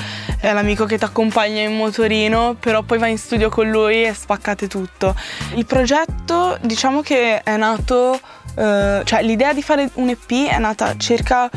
è 0.41 0.53
l'amico 0.53 0.85
che 0.85 0.99
ti 0.99 1.05
accompagna 1.05 1.61
in 1.61 1.77
motorino, 1.77 2.57
però 2.59 2.83
poi 2.83 2.99
vai 2.99 3.11
in 3.13 3.19
studio 3.19 3.49
con 3.49 3.69
lui 3.71 4.05
e 4.05 4.15
spaccate 4.15 4.69
tutto. 4.69 5.15
Il 5.55 5.67
progetto 5.67 6.59
diciamo 6.61 7.03
che 7.03 7.43
è 7.43 7.57
nato, 7.57 8.19
eh, 8.55 9.03
cioè 9.05 9.23
l'idea 9.23 9.53
di 9.53 9.63
fare 9.63 9.91
un 9.95 10.09
EP 10.09 10.49
è 10.49 10.59
nata 10.59 10.97
circa 10.97 11.51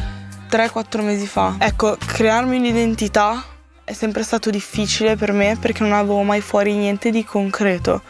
3-4 0.50 1.04
mesi 1.04 1.28
fa. 1.28 1.56
Ecco, 1.60 1.96
crearmi 1.98 2.58
un'identità 2.58 3.44
è 3.84 3.94
sempre 3.94 4.22
stato 4.22 4.52
difficile 4.52 5.16
per 5.16 5.32
me 5.32 5.58
perché 5.60 5.82
non 5.82 5.94
avevo 5.94 6.22
mai 6.22 6.42
fuori 6.42 6.76
niente 6.76 7.10
di 7.10 7.24
concreto. 7.24 8.04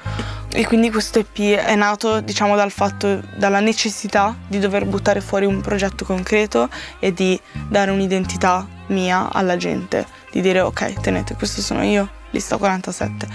E 0.52 0.66
quindi 0.66 0.90
questo 0.90 1.20
EP 1.20 1.38
è 1.58 1.76
nato, 1.76 2.22
diciamo, 2.22 2.56
dal 2.56 2.72
fatto, 2.72 3.22
dalla 3.36 3.60
necessità 3.60 4.36
di 4.48 4.58
dover 4.58 4.86
buttare 4.86 5.22
fuori 5.22 5.46
un 5.46 5.62
progetto 5.62 6.06
concreto 6.06 6.70
e 7.00 7.14
di 7.14 7.40
dare 7.68 7.92
un'identità 7.92 8.68
mia 8.88 9.32
alla 9.32 9.58
gente, 9.58 10.08
di 10.32 10.42
dire 10.42 10.62
ok, 10.62 11.02
tenete, 11.02 11.36
questo 11.36 11.62
sono 11.62 11.84
io, 11.84 12.10
lista 12.32 12.58
47. 12.58 13.28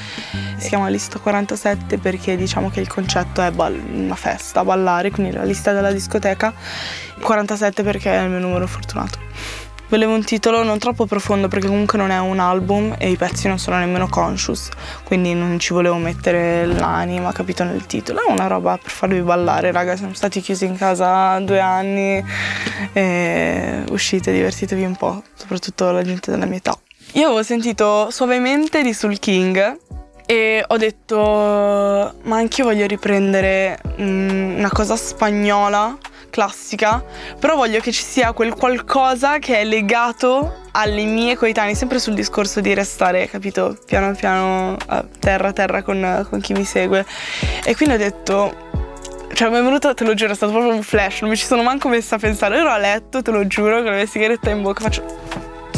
Si 0.59 0.68
chiama 0.68 0.88
lista 0.88 1.18
47 1.21 1.99
perché 1.99 2.37
diciamo 2.37 2.68
che 2.68 2.80
il 2.80 2.88
concetto 2.88 3.42
è 3.42 3.50
ball- 3.52 3.80
una 3.92 4.16
festa, 4.16 4.64
ballare, 4.64 5.11
quindi 5.11 5.33
la 5.33 5.44
lista 5.44 5.73
della 5.73 5.92
discoteca, 5.92 6.52
47 7.21 7.83
perché 7.85 8.12
è 8.12 8.23
il 8.23 8.30
mio 8.30 8.40
numero 8.40 8.66
fortunato. 8.66 9.18
Volevo 9.94 10.14
un 10.14 10.24
titolo 10.24 10.64
non 10.64 10.80
troppo 10.80 11.06
profondo 11.06 11.46
perché 11.46 11.68
comunque 11.68 11.96
non 11.96 12.10
è 12.10 12.18
un 12.18 12.40
album 12.40 12.96
e 12.98 13.10
i 13.10 13.16
pezzi 13.16 13.46
non 13.46 13.60
sono 13.60 13.78
nemmeno 13.78 14.08
conscious, 14.08 14.68
quindi 15.04 15.34
non 15.34 15.60
ci 15.60 15.72
volevo 15.72 15.94
mettere 15.98 16.66
l'anima, 16.66 17.30
capito, 17.30 17.62
nel 17.62 17.86
titolo. 17.86 18.26
È 18.26 18.28
una 18.28 18.48
roba 18.48 18.76
per 18.76 18.90
farvi 18.90 19.20
ballare, 19.20 19.70
raga, 19.70 19.94
siamo 19.94 20.12
stati 20.12 20.40
chiusi 20.40 20.64
in 20.64 20.76
casa 20.76 21.38
due 21.38 21.60
anni 21.60 22.20
e 22.92 23.84
uscite, 23.90 24.32
divertitevi 24.32 24.82
un 24.82 24.96
po', 24.96 25.22
soprattutto 25.32 25.92
la 25.92 26.02
gente 26.02 26.32
della 26.32 26.46
mia 26.46 26.56
età. 26.56 26.76
Io 27.12 27.26
avevo 27.26 27.44
sentito 27.44 28.10
suavemente 28.10 28.82
di 28.82 28.92
Soul 28.92 29.20
King 29.20 29.78
e 30.26 30.64
ho 30.66 30.76
detto 30.76 32.14
ma 32.20 32.36
anch'io 32.36 32.64
voglio 32.64 32.86
riprendere 32.86 33.78
mm, 34.00 34.58
una 34.58 34.70
cosa 34.72 34.96
spagnola 34.96 35.96
classica, 36.34 37.00
però 37.38 37.54
voglio 37.54 37.78
che 37.78 37.92
ci 37.92 38.02
sia 38.02 38.32
quel 38.32 38.54
qualcosa 38.54 39.38
che 39.38 39.58
è 39.58 39.64
legato 39.64 40.62
alle 40.72 41.04
mie 41.04 41.36
coetanee, 41.36 41.76
sempre 41.76 42.00
sul 42.00 42.14
discorso 42.14 42.60
di 42.60 42.74
restare, 42.74 43.28
capito, 43.28 43.78
piano 43.86 44.12
piano 44.16 44.76
a 44.86 45.04
terra 45.20 45.48
a 45.48 45.52
terra 45.52 45.82
con, 45.84 46.26
con 46.28 46.40
chi 46.40 46.52
mi 46.52 46.64
segue. 46.64 47.06
E 47.64 47.76
quindi 47.76 47.94
ho 47.94 47.98
detto, 47.98 48.52
cioè 49.32 49.48
mi 49.48 49.58
è 49.58 49.62
venuto, 49.62 49.94
te 49.94 50.02
lo 50.02 50.14
giuro, 50.14 50.32
è 50.32 50.34
stato 50.34 50.50
proprio 50.50 50.74
un 50.74 50.82
flash, 50.82 51.20
non 51.20 51.30
mi 51.30 51.36
ci 51.36 51.46
sono 51.46 51.62
manco 51.62 51.88
messa 51.88 52.16
a 52.16 52.18
pensare, 52.18 52.56
ero 52.56 52.70
a 52.70 52.78
letto, 52.78 53.22
te 53.22 53.30
lo 53.30 53.46
giuro, 53.46 53.76
con 53.76 53.84
la 53.84 53.92
mia 53.92 54.06
sigaretta 54.06 54.50
in 54.50 54.60
bocca, 54.60 54.80
faccio 54.80 55.04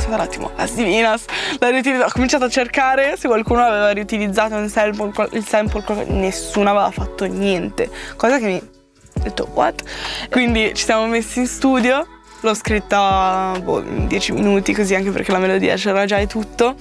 un 0.06 0.14
attimo, 0.14 0.52
Las 0.56 0.72
Divinas, 0.72 1.24
l'ha 1.58 1.68
riutilizzato. 1.68 2.08
Ho 2.08 2.12
cominciato 2.12 2.44
a 2.44 2.48
cercare 2.48 3.16
se 3.18 3.26
qualcuno 3.28 3.62
aveva 3.62 3.90
riutilizzato 3.90 4.56
il 4.56 4.70
sample, 4.70 5.28
il 5.32 5.44
sample, 5.46 6.04
nessuno 6.06 6.70
aveva 6.70 6.90
fatto 6.90 7.26
niente, 7.26 7.90
cosa 8.16 8.38
che 8.38 8.46
mi 8.46 8.74
detto 9.28 9.48
what? 9.54 9.82
Quindi 10.30 10.72
ci 10.74 10.84
siamo 10.84 11.06
messi 11.06 11.38
in 11.38 11.46
studio, 11.46 12.06
l'ho 12.40 12.54
scritta 12.54 13.52
boh, 13.62 13.80
in 13.80 14.06
10 14.06 14.32
minuti 14.32 14.72
così 14.72 14.94
anche 14.94 15.10
perché 15.10 15.32
la 15.32 15.38
melodia 15.38 15.74
c'era 15.76 16.04
già 16.04 16.18
e 16.18 16.26
tutto 16.26 16.74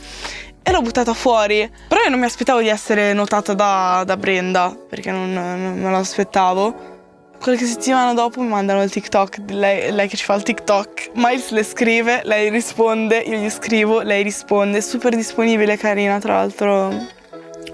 e 0.62 0.72
l'ho 0.72 0.82
buttata 0.82 1.14
fuori. 1.14 1.70
Però 1.88 2.02
io 2.02 2.10
non 2.10 2.20
mi 2.20 2.26
aspettavo 2.26 2.60
di 2.60 2.70
essere 2.70 3.14
notata 3.14 3.54
da, 3.54 4.04
da 4.06 4.18
Brenda 4.18 4.76
perché 4.90 5.12
non, 5.12 5.32
non 5.32 5.80
me 5.80 5.90
lo 5.90 5.98
aspettavo. 5.98 6.94
Qualche 7.40 7.66
settimana 7.66 8.14
dopo 8.14 8.42
mi 8.42 8.48
mandano 8.48 8.82
il 8.82 8.90
TikTok, 8.90 9.42
lei, 9.50 9.92
lei, 9.92 10.08
che 10.08 10.18
ci 10.18 10.24
fa 10.24 10.34
il 10.34 10.42
TikTok. 10.42 11.12
Miles 11.16 11.52
le 11.52 11.64
scrive, 11.64 12.22
lei 12.24 12.50
risponde, 12.50 13.18
io 13.18 13.38
gli 13.38 13.50
scrivo, 13.50 14.02
lei 14.02 14.24
risponde. 14.24 14.82
Super 14.82 15.16
disponibile, 15.16 15.78
carina, 15.78 16.18
tra 16.18 16.38
l'altro 16.38 16.92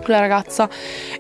quella 0.02 0.20
ragazza. 0.20 0.70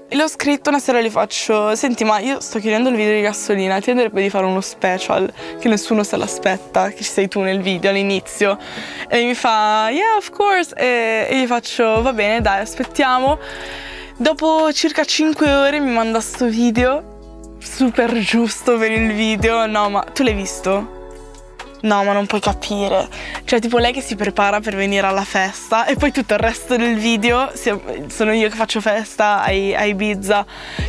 E 0.07 0.15
le 0.15 0.23
ho 0.23 0.27
scritto 0.27 0.69
una 0.69 0.79
sera 0.79 0.99
le 0.99 1.09
faccio 1.09 1.75
senti 1.75 2.03
ma 2.03 2.19
io 2.19 2.39
sto 2.39 2.59
chiedendo 2.59 2.89
il 2.89 2.95
video 2.95 3.13
di 3.13 3.21
gasolina 3.21 3.79
ti 3.79 3.91
andrebbe 3.91 4.21
di 4.21 4.29
fare 4.29 4.45
uno 4.45 4.61
special 4.61 5.31
che 5.59 5.67
nessuno 5.67 6.03
se 6.03 6.17
l'aspetta 6.17 6.89
che 6.89 6.97
ci 6.97 7.03
sei 7.03 7.27
tu 7.27 7.41
nel 7.41 7.61
video 7.61 7.89
all'inizio? 7.89 8.57
E 9.07 9.15
lei 9.15 9.25
mi 9.25 9.35
fa 9.35 9.89
yeah 9.91 10.15
of 10.17 10.29
course. 10.29 10.73
E, 10.75 11.27
e 11.29 11.39
gli 11.39 11.47
faccio 11.47 12.01
va 12.01 12.13
bene 12.13 12.41
dai 12.41 12.61
aspettiamo. 12.61 13.39
Dopo 14.17 14.71
circa 14.73 15.03
5 15.03 15.51
ore 15.51 15.79
mi 15.79 15.91
manda 15.91 16.19
sto 16.19 16.47
video 16.47 17.57
super 17.59 18.17
giusto 18.19 18.77
per 18.77 18.91
il 18.91 19.13
video. 19.13 19.65
No 19.65 19.89
ma 19.89 20.01
tu 20.01 20.23
l'hai 20.23 20.33
visto? 20.33 21.00
No, 21.81 22.03
ma 22.03 22.13
non 22.13 22.25
puoi 22.27 22.41
capire. 22.41 23.07
Cioè, 23.43 23.59
tipo 23.59 23.77
lei 23.79 23.91
che 23.91 24.01
si 24.01 24.15
prepara 24.15 24.59
per 24.59 24.75
venire 24.75 25.07
alla 25.07 25.23
festa 25.23 25.85
e 25.85 25.95
poi 25.95 26.11
tutto 26.11 26.33
il 26.33 26.39
resto 26.39 26.75
del 26.75 26.95
video 26.95 27.51
sono 28.07 28.33
io 28.33 28.49
che 28.49 28.55
faccio 28.55 28.81
festa 28.81 29.41
ai, 29.41 29.75
a 29.75 29.85
Ibiza. 29.85 30.45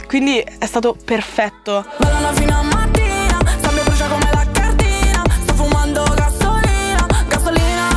Quindi 0.06 0.38
è 0.38 0.66
stato 0.66 0.94
perfetto. 1.02 1.86
Ballano 1.96 2.32
fino 2.34 2.58
a 2.58 2.62
mattina, 2.62 3.38
sabbia 3.60 3.82
brucia 3.82 4.06
come 4.06 4.28
la 4.32 4.46
cartina. 4.52 5.22
Sto 5.42 5.54
fumando 5.54 6.04
gasolina, 6.14 7.06
gasolina 7.26 7.88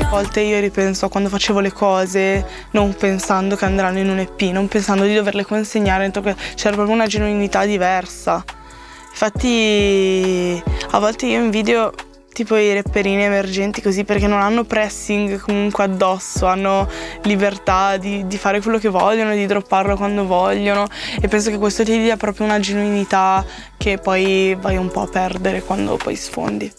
A 0.00 0.08
volte 0.08 0.40
io 0.40 0.58
ripenso 0.58 1.06
a 1.06 1.08
quando 1.08 1.28
facevo 1.28 1.60
le 1.60 1.72
cose 1.72 2.44
non 2.70 2.94
pensando 2.96 3.54
che 3.54 3.64
andranno 3.64 3.98
in 3.98 4.08
un 4.08 4.18
EP, 4.18 4.40
non 4.52 4.66
pensando 4.66 5.04
di 5.04 5.14
doverle 5.14 5.44
consegnare, 5.44 6.10
c'era 6.10 6.74
proprio 6.74 6.94
una 6.94 7.06
genuinità 7.06 7.64
diversa. 7.64 8.44
Infatti 9.18 10.62
a 10.90 10.98
volte 10.98 11.24
io 11.24 11.42
invidio 11.42 11.90
tipo 12.34 12.54
i 12.54 12.74
rapperini 12.74 13.22
emergenti 13.22 13.80
così 13.80 14.04
perché 14.04 14.26
non 14.26 14.42
hanno 14.42 14.64
pressing 14.64 15.40
comunque 15.40 15.84
addosso, 15.84 16.44
hanno 16.44 16.86
libertà 17.22 17.96
di, 17.96 18.26
di, 18.26 18.36
fare 18.36 18.60
quello 18.60 18.76
che 18.76 18.90
vogliono, 18.90 19.32
di 19.32 19.46
dropparlo 19.46 19.96
quando 19.96 20.26
vogliono 20.26 20.86
e 21.18 21.28
penso 21.28 21.48
che 21.48 21.56
questo 21.56 21.82
ti 21.82 21.96
dia 21.96 22.18
proprio 22.18 22.44
una 22.44 22.60
genuinità 22.60 23.42
che 23.78 23.96
poi 23.96 24.54
vai 24.60 24.76
un 24.76 24.90
po' 24.90 25.00
a 25.00 25.06
perdere 25.06 25.62
quando 25.62 25.96
poi 25.96 26.14
sfondi. 26.14 26.70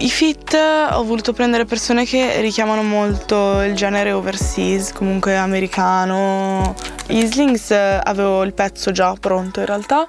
I 0.00 0.10
fit 0.10 0.54
ho 0.92 1.02
voluto 1.04 1.32
prendere 1.32 1.64
persone 1.64 2.04
che 2.04 2.42
richiamano 2.42 2.82
molto 2.82 3.62
il 3.62 3.74
genere 3.74 4.12
overseas, 4.12 4.92
comunque 4.92 5.38
americano. 5.38 6.74
Gli 7.06 7.24
Slings 7.24 7.70
avevo 7.70 8.42
il 8.42 8.52
pezzo 8.52 8.92
già 8.92 9.14
pronto 9.18 9.60
in 9.60 9.66
realtà 9.66 10.06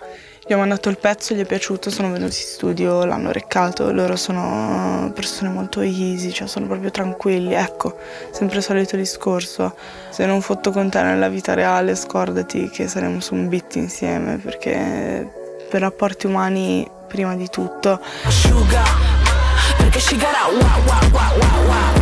ho 0.53 0.57
mandato 0.57 0.89
il 0.89 0.97
pezzo, 0.97 1.33
gli 1.33 1.41
è 1.41 1.45
piaciuto, 1.45 1.89
sono 1.89 2.11
venuti 2.11 2.37
in 2.37 2.45
studio, 2.45 3.05
l'hanno 3.05 3.31
reccato, 3.31 3.91
loro 3.91 4.15
sono 4.15 5.11
persone 5.13 5.49
molto 5.49 5.81
easy, 5.81 6.31
cioè 6.31 6.47
sono 6.47 6.65
proprio 6.65 6.89
tranquilli. 6.89 7.53
Ecco, 7.53 7.97
sempre 8.31 8.57
il 8.57 8.63
solito 8.63 8.95
discorso, 8.95 9.75
se 10.09 10.25
non 10.25 10.41
fotto 10.41 10.71
con 10.71 10.89
te 10.89 11.01
nella 11.01 11.29
vita 11.29 11.53
reale 11.53 11.95
scordati 11.95 12.69
che 12.69 12.87
saremo 12.87 13.19
su 13.19 13.35
un 13.35 13.47
beat 13.47 13.75
insieme, 13.75 14.37
perché 14.37 15.31
per 15.69 15.81
rapporti 15.81 16.25
umani 16.25 16.89
prima 17.07 17.35
di 17.35 17.47
tutto. 17.49 17.99
Asciuga, 18.23 18.83
perché 19.77 19.99
scigarà, 19.99 20.45
wow, 20.47 20.83
wow, 20.85 21.09
wow, 21.11 21.37
wow, 21.37 21.65
wow. 21.67 21.98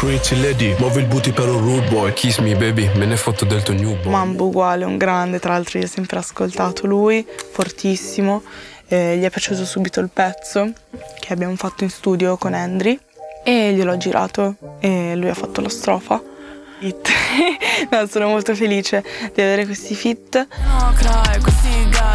Pretty 0.00 0.40
lady, 0.40 0.74
muovi 0.78 1.00
il 1.00 1.06
booty 1.06 1.30
per 1.30 1.46
un 1.50 1.58
rude 1.60 1.86
boy. 1.88 2.10
Kiss 2.14 2.38
me 2.38 2.56
baby, 2.56 2.90
me 2.94 3.04
ne 3.04 3.18
fotto 3.18 3.44
del 3.44 3.62
tuo 3.62 3.74
newborn 3.74 4.08
Mambo 4.08 4.46
uguale, 4.46 4.86
un 4.86 4.96
grande, 4.96 5.38
tra 5.38 5.52
l'altro 5.52 5.78
io 5.78 5.84
ho 5.84 5.88
sempre 5.88 6.18
ascoltato 6.18 6.86
lui, 6.86 7.22
fortissimo 7.52 8.42
eh, 8.88 9.18
Gli 9.18 9.24
è 9.24 9.28
piaciuto 9.28 9.66
subito 9.66 10.00
il 10.00 10.08
pezzo 10.08 10.72
che 11.20 11.34
abbiamo 11.34 11.54
fatto 11.56 11.84
in 11.84 11.90
studio 11.90 12.38
con 12.38 12.54
Andri 12.54 12.98
E 13.44 13.74
gliel'ho 13.74 13.98
girato 13.98 14.56
e 14.80 15.14
lui 15.16 15.28
ha 15.28 15.34
fatto 15.34 15.60
la 15.60 15.68
strofa. 15.68 16.22
No, 17.90 18.06
sono 18.06 18.28
molto 18.28 18.54
felice 18.54 19.04
di 19.34 19.42
avere 19.42 19.66
questi 19.66 19.94
fit 19.94 20.46
No 20.64 20.92
cry, 20.96 21.40
questi 21.40 21.68
guys 21.90 22.09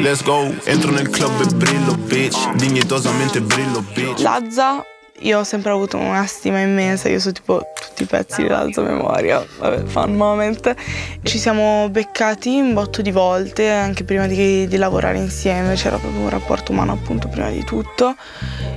let's 0.00 0.22
go, 0.22 0.54
entro 0.64 0.90
nel 0.90 1.08
club 1.08 1.40
e 1.40 1.54
brillo 1.54 1.94
bitch. 1.94 2.54
Dignitosamente 2.54 3.40
brillo 3.40 3.82
bitch. 3.94 4.20
Lazza 4.20 4.84
io 5.20 5.40
ho 5.40 5.44
sempre 5.44 5.72
avuto 5.72 5.96
una 5.96 6.26
stima 6.26 6.60
immensa, 6.60 7.08
io 7.08 7.18
so 7.18 7.32
tipo 7.32 7.60
tutti 7.74 8.04
i 8.04 8.06
pezzi 8.06 8.42
di 8.42 8.48
Lazza 8.48 8.82
memoria, 8.82 9.44
vabbè, 9.58 9.84
fan 9.84 10.14
moment. 10.14 10.74
Ci 11.22 11.38
siamo 11.38 11.88
beccati 11.90 12.60
un 12.60 12.72
botto 12.72 13.02
di 13.02 13.10
volte, 13.10 13.68
anche 13.68 14.04
prima 14.04 14.26
di, 14.26 14.68
di, 14.68 14.76
lavorare 14.76 15.18
insieme, 15.18 15.74
c'era 15.74 15.96
proprio 15.96 16.20
un 16.20 16.28
rapporto 16.28 16.70
umano 16.70 16.92
appunto 16.92 17.28
prima 17.28 17.50
di 17.50 17.64
tutto. 17.64 18.14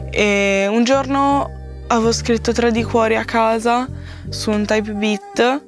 E 0.09 0.67
un 0.67 0.83
giorno 0.83 1.49
avevo 1.87 2.11
scritto 2.11 2.51
tre 2.53 2.71
di 2.71 2.83
cuori 2.83 3.15
a 3.15 3.25
casa 3.25 3.87
su 4.29 4.49
un 4.49 4.65
type 4.65 4.93
beat. 4.93 5.63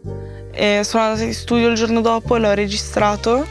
E 0.56 0.82
sono 0.84 1.04
andata 1.04 1.24
in 1.24 1.34
studio 1.34 1.68
il 1.68 1.76
giorno 1.76 2.02
dopo 2.02 2.36
e 2.36 2.40
l'ho 2.40 2.54
registrato. 2.54 3.46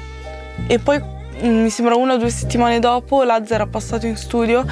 E 0.67 0.79
poi 0.79 1.01
mi 1.41 1.71
sembra 1.71 1.95
una 1.95 2.15
o 2.15 2.17
due 2.17 2.31
settimane 2.31 2.79
dopo, 2.79 3.23
Laz 3.23 3.51
era 3.51 3.67
passato 3.67 4.07
in 4.07 4.17
studio, 4.17 4.65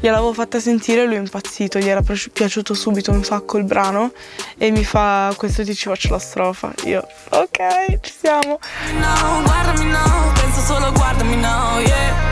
gliel'avevo 0.00 0.32
fatta 0.32 0.60
sentire, 0.60 1.04
lui 1.04 1.16
è 1.16 1.18
impazzito, 1.18 1.78
gli 1.78 1.88
era 1.88 2.02
piaciuto 2.02 2.74
subito 2.74 3.10
un 3.10 3.24
sacco 3.24 3.58
il 3.58 3.64
brano 3.64 4.12
e 4.58 4.70
mi 4.70 4.84
fa 4.84 5.32
questo 5.36 5.64
ti 5.64 5.74
ci 5.74 5.88
faccio 5.88 6.10
la 6.10 6.18
strofa. 6.18 6.72
Io, 6.84 7.06
ok, 7.30 8.00
ci 8.00 8.12
siamo. 8.20 8.58
No, 8.98 9.42
guardami 9.44 9.90
no, 9.90 10.32
penso 10.34 10.60
solo 10.60 10.92
guardami 10.92 11.36
no, 11.36 11.80
yeah 11.80 12.31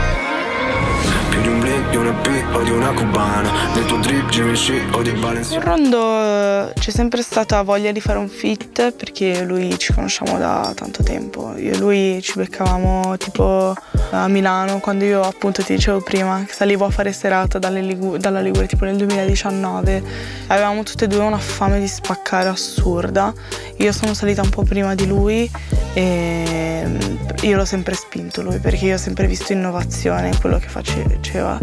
di 1.91 1.97
un 1.97 2.07
EP 2.07 2.55
o 2.55 2.63
di 2.63 2.71
una 2.71 2.93
cubana. 2.93 3.51
Nel 3.75 3.85
tuo 3.85 3.99
drip, 3.99 4.29
Jimmy 4.29 4.57
o 4.93 5.03
di 5.03 5.11
Balenciaga. 5.11 5.65
Rondo 5.65 6.73
c'è 6.79 6.91
sempre 6.91 7.21
stata 7.21 7.63
voglia 7.63 7.91
di 7.91 8.01
fare 8.01 8.19
un 8.19 8.29
fit 8.29 8.93
Perché 8.93 9.43
lui 9.43 9.77
ci 9.77 9.93
conosciamo 9.93 10.39
da 10.39 10.73
tanto 10.75 11.03
tempo. 11.03 11.55
Io 11.57 11.73
e 11.73 11.79
lui 11.79 12.21
ci 12.23 12.35
beccavamo 12.37 13.17
tipo 13.17 13.75
a 14.11 14.29
Milano 14.29 14.79
Quando 14.79 15.05
io 15.05 15.23
appunto 15.23 15.63
ti 15.63 15.75
dicevo 15.75 16.01
prima 16.01 16.45
Che 16.47 16.53
salivo 16.53 16.85
a 16.85 16.91
fare 16.91 17.13
serata 17.13 17.59
Ligu- 17.71 18.19
dalla 18.19 18.41
Ligure 18.41 18.67
tipo 18.67 18.85
nel 18.85 18.97
2019 18.97 20.03
Avevamo 20.47 20.83
tutte 20.85 21.05
e 21.05 21.09
due 21.09 21.21
una 21.21 21.39
fame 21.39 21.81
di 21.81 21.89
spaccare 21.89 22.49
assurda. 22.49 23.33
Io 23.79 23.93
sono 23.93 24.15
salita 24.15 24.43
un 24.43 24.51
po' 24.51 24.63
prima 24.63 24.95
di 24.95 25.07
lui 25.07 25.51
e 25.95 27.10
io 27.43 27.57
l'ho 27.57 27.65
sempre 27.65 27.95
spinto 27.95 28.43
lui 28.43 28.59
perché 28.59 28.87
io 28.87 28.95
ho 28.95 28.99
sempre 28.99 29.27
visto 29.27 29.53
innovazione 29.53 30.29
in 30.29 30.39
quello 30.39 30.59
che 30.59 30.69
faceva. 30.69 31.59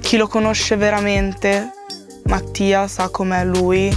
Chi 0.00 0.16
lo 0.16 0.28
conosce 0.28 0.76
veramente, 0.76 1.70
Mattia, 2.24 2.86
sa 2.86 3.08
com'è 3.08 3.44
lui. 3.44 3.94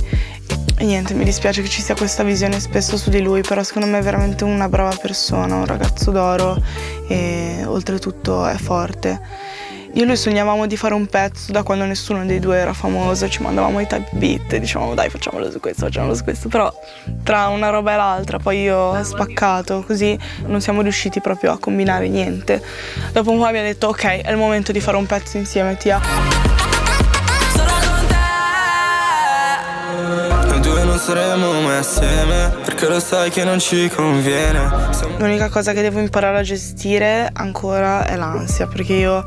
E 0.78 0.86
niente, 0.86 1.14
mi 1.14 1.24
dispiace 1.24 1.62
che 1.62 1.70
ci 1.70 1.82
sia 1.82 1.96
questa 1.96 2.24
visione 2.24 2.60
spesso 2.60 2.98
su 2.98 3.10
di 3.10 3.22
lui, 3.22 3.42
però 3.42 3.62
secondo 3.62 3.88
me 3.88 4.00
è 4.00 4.02
veramente 4.02 4.44
una 4.44 4.68
brava 4.68 4.96
persona, 5.00 5.56
un 5.56 5.66
ragazzo 5.66 6.12
d'oro 6.12 6.62
e 7.08 7.64
oltretutto 7.66 8.46
è 8.48 8.58
forte. 8.58 9.22
Io 9.96 10.02
e 10.02 10.06
lui 10.06 10.18
sognavamo 10.18 10.66
di 10.66 10.76
fare 10.76 10.96
un 10.96 11.06
pezzo 11.06 11.52
da 11.52 11.62
quando 11.62 11.86
nessuno 11.86 12.26
dei 12.26 12.40
due 12.40 12.58
era 12.58 12.74
famoso, 12.74 13.30
ci 13.30 13.44
mandavamo 13.44 13.80
i 13.80 13.86
type 13.86 14.10
beat, 14.14 14.56
dicevamo 14.58 14.96
dai 14.96 15.08
facciamolo 15.08 15.52
su 15.52 15.60
questo, 15.60 15.86
facciamolo 15.86 16.16
su 16.16 16.24
questo, 16.24 16.50
però 16.50 16.74
tra 17.22 17.50
una 17.50 17.70
roba 17.70 17.94
e 17.94 17.96
l'altra 17.98 18.40
poi 18.40 18.62
io 18.64 18.76
ho 18.76 19.04
spaccato, 19.04 19.84
così 19.86 20.18
non 20.48 20.62
siamo 20.62 20.82
riusciti 20.82 21.22
proprio 21.22 21.52
a 21.52 21.60
combinare 21.60 22.08
niente. 22.08 22.60
Dopo 23.12 23.30
un 23.30 23.38
po' 23.38 23.46
abbiamo 23.46 23.68
detto 23.68 23.90
ok, 23.90 24.22
è 24.22 24.32
il 24.32 24.38
momento 24.38 24.72
di 24.72 24.80
fare 24.80 24.98
un 24.98 25.06
pezzo 25.06 25.38
insieme, 25.38 25.78
Tia. 25.78 26.53
Saremo 31.04 31.60
mai 31.60 31.80
assieme 31.80 32.56
Perché 32.64 32.88
lo 32.88 32.98
sai 33.02 33.30
che 33.30 33.44
non 33.44 33.60
ci 33.60 33.90
conviene 33.90 34.72
L'unica 35.18 35.50
cosa 35.50 35.74
che 35.74 35.82
devo 35.82 36.00
imparare 36.00 36.38
a 36.38 36.42
gestire 36.44 37.30
ancora 37.34 38.06
è 38.06 38.16
l'ansia 38.16 38.68
Perché 38.68 38.94
io 38.94 39.22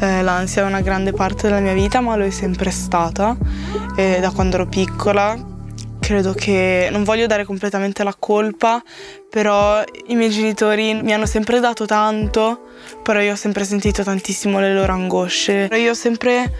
eh, 0.00 0.20
l'ansia 0.22 0.62
è 0.62 0.66
una 0.66 0.80
grande 0.80 1.12
parte 1.12 1.46
della 1.46 1.60
mia 1.60 1.74
vita 1.74 2.00
ma 2.00 2.16
lo 2.16 2.24
è 2.24 2.30
sempre 2.30 2.72
stata 2.72 3.36
e 3.94 4.18
Da 4.20 4.32
quando 4.32 4.56
ero 4.56 4.66
piccola 4.66 5.50
credo 6.00 6.32
che 6.32 6.88
non 6.90 7.04
voglio 7.04 7.28
dare 7.28 7.44
completamente 7.44 8.02
la 8.02 8.14
colpa, 8.18 8.82
però 9.30 9.80
i 10.08 10.16
miei 10.16 10.30
genitori 10.30 11.00
mi 11.00 11.14
hanno 11.14 11.26
sempre 11.26 11.60
dato 11.60 11.86
tanto, 11.86 12.70
però 13.04 13.20
io 13.20 13.32
ho 13.32 13.36
sempre 13.36 13.64
sentito 13.64 14.02
tantissimo 14.02 14.58
le 14.58 14.74
loro 14.74 14.92
angosce. 14.92 15.68
Io 15.72 15.92
ho 15.92 15.94
sempre 15.94 16.52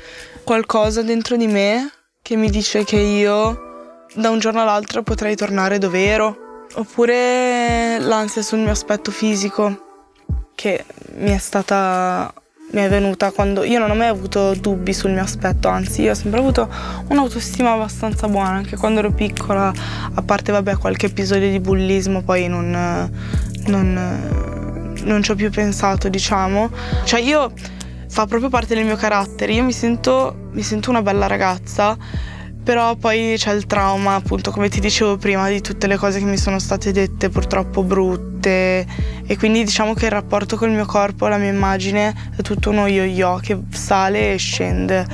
qualcosa 0.44 1.02
dentro 1.02 1.36
di 1.36 1.48
me 1.48 1.90
che 2.22 2.36
mi 2.36 2.48
dice 2.50 2.84
che 2.84 2.96
io 2.96 3.71
da 4.14 4.30
un 4.30 4.38
giorno 4.38 4.62
all'altro 4.62 5.02
potrei 5.02 5.36
tornare 5.36 5.78
dove 5.78 6.04
ero. 6.04 6.66
Oppure 6.74 7.98
l'ansia 7.98 8.42
sul 8.42 8.60
mio 8.60 8.70
aspetto 8.70 9.10
fisico, 9.10 10.14
che 10.54 10.84
mi 11.16 11.30
è 11.30 11.38
stata 11.38 12.32
mi 12.72 12.80
è 12.80 12.88
venuta 12.88 13.30
quando 13.32 13.64
io 13.64 13.78
non 13.78 13.90
ho 13.90 13.94
mai 13.94 14.08
avuto 14.08 14.54
dubbi 14.54 14.94
sul 14.94 15.10
mio 15.10 15.22
aspetto, 15.22 15.68
anzi 15.68 16.02
io 16.02 16.12
ho 16.12 16.14
sempre 16.14 16.40
avuto 16.40 16.66
un'autostima 17.08 17.72
abbastanza 17.72 18.28
buona, 18.28 18.52
anche 18.52 18.76
quando 18.76 19.00
ero 19.00 19.10
piccola, 19.12 19.70
a 20.14 20.22
parte 20.22 20.52
vabbè 20.52 20.78
qualche 20.78 21.06
episodio 21.06 21.50
di 21.50 21.60
bullismo, 21.60 22.22
poi 22.22 22.48
non, 22.48 22.70
non, 23.66 24.94
non 25.04 25.22
ci 25.22 25.30
ho 25.30 25.34
più 25.34 25.50
pensato, 25.50 26.08
diciamo. 26.08 26.70
Cioè 27.04 27.20
io 27.20 27.52
fa 28.08 28.24
proprio 28.24 28.48
parte 28.48 28.74
del 28.74 28.86
mio 28.86 28.96
carattere, 28.96 29.52
io 29.52 29.64
mi 29.64 29.72
sento, 29.72 30.48
mi 30.52 30.62
sento 30.62 30.88
una 30.88 31.02
bella 31.02 31.26
ragazza 31.26 31.98
però 32.62 32.94
poi 32.94 33.34
c'è 33.36 33.52
il 33.52 33.66
trauma, 33.66 34.14
appunto, 34.14 34.52
come 34.52 34.68
ti 34.68 34.78
dicevo 34.78 35.16
prima, 35.16 35.48
di 35.48 35.60
tutte 35.60 35.88
le 35.88 35.96
cose 35.96 36.20
che 36.20 36.24
mi 36.24 36.36
sono 36.36 36.58
state 36.58 36.92
dette 36.92 37.28
purtroppo 37.28 37.82
brutte. 37.82 38.86
E 39.26 39.36
quindi 39.36 39.64
diciamo 39.64 39.94
che 39.94 40.04
il 40.04 40.12
rapporto 40.12 40.56
col 40.56 40.70
mio 40.70 40.86
corpo, 40.86 41.26
la 41.26 41.38
mia 41.38 41.50
immagine, 41.50 42.14
è 42.36 42.42
tutto 42.42 42.70
uno 42.70 42.86
yo-yo 42.86 43.40
che 43.42 43.58
sale 43.70 44.34
e 44.34 44.36
scende. 44.36 45.06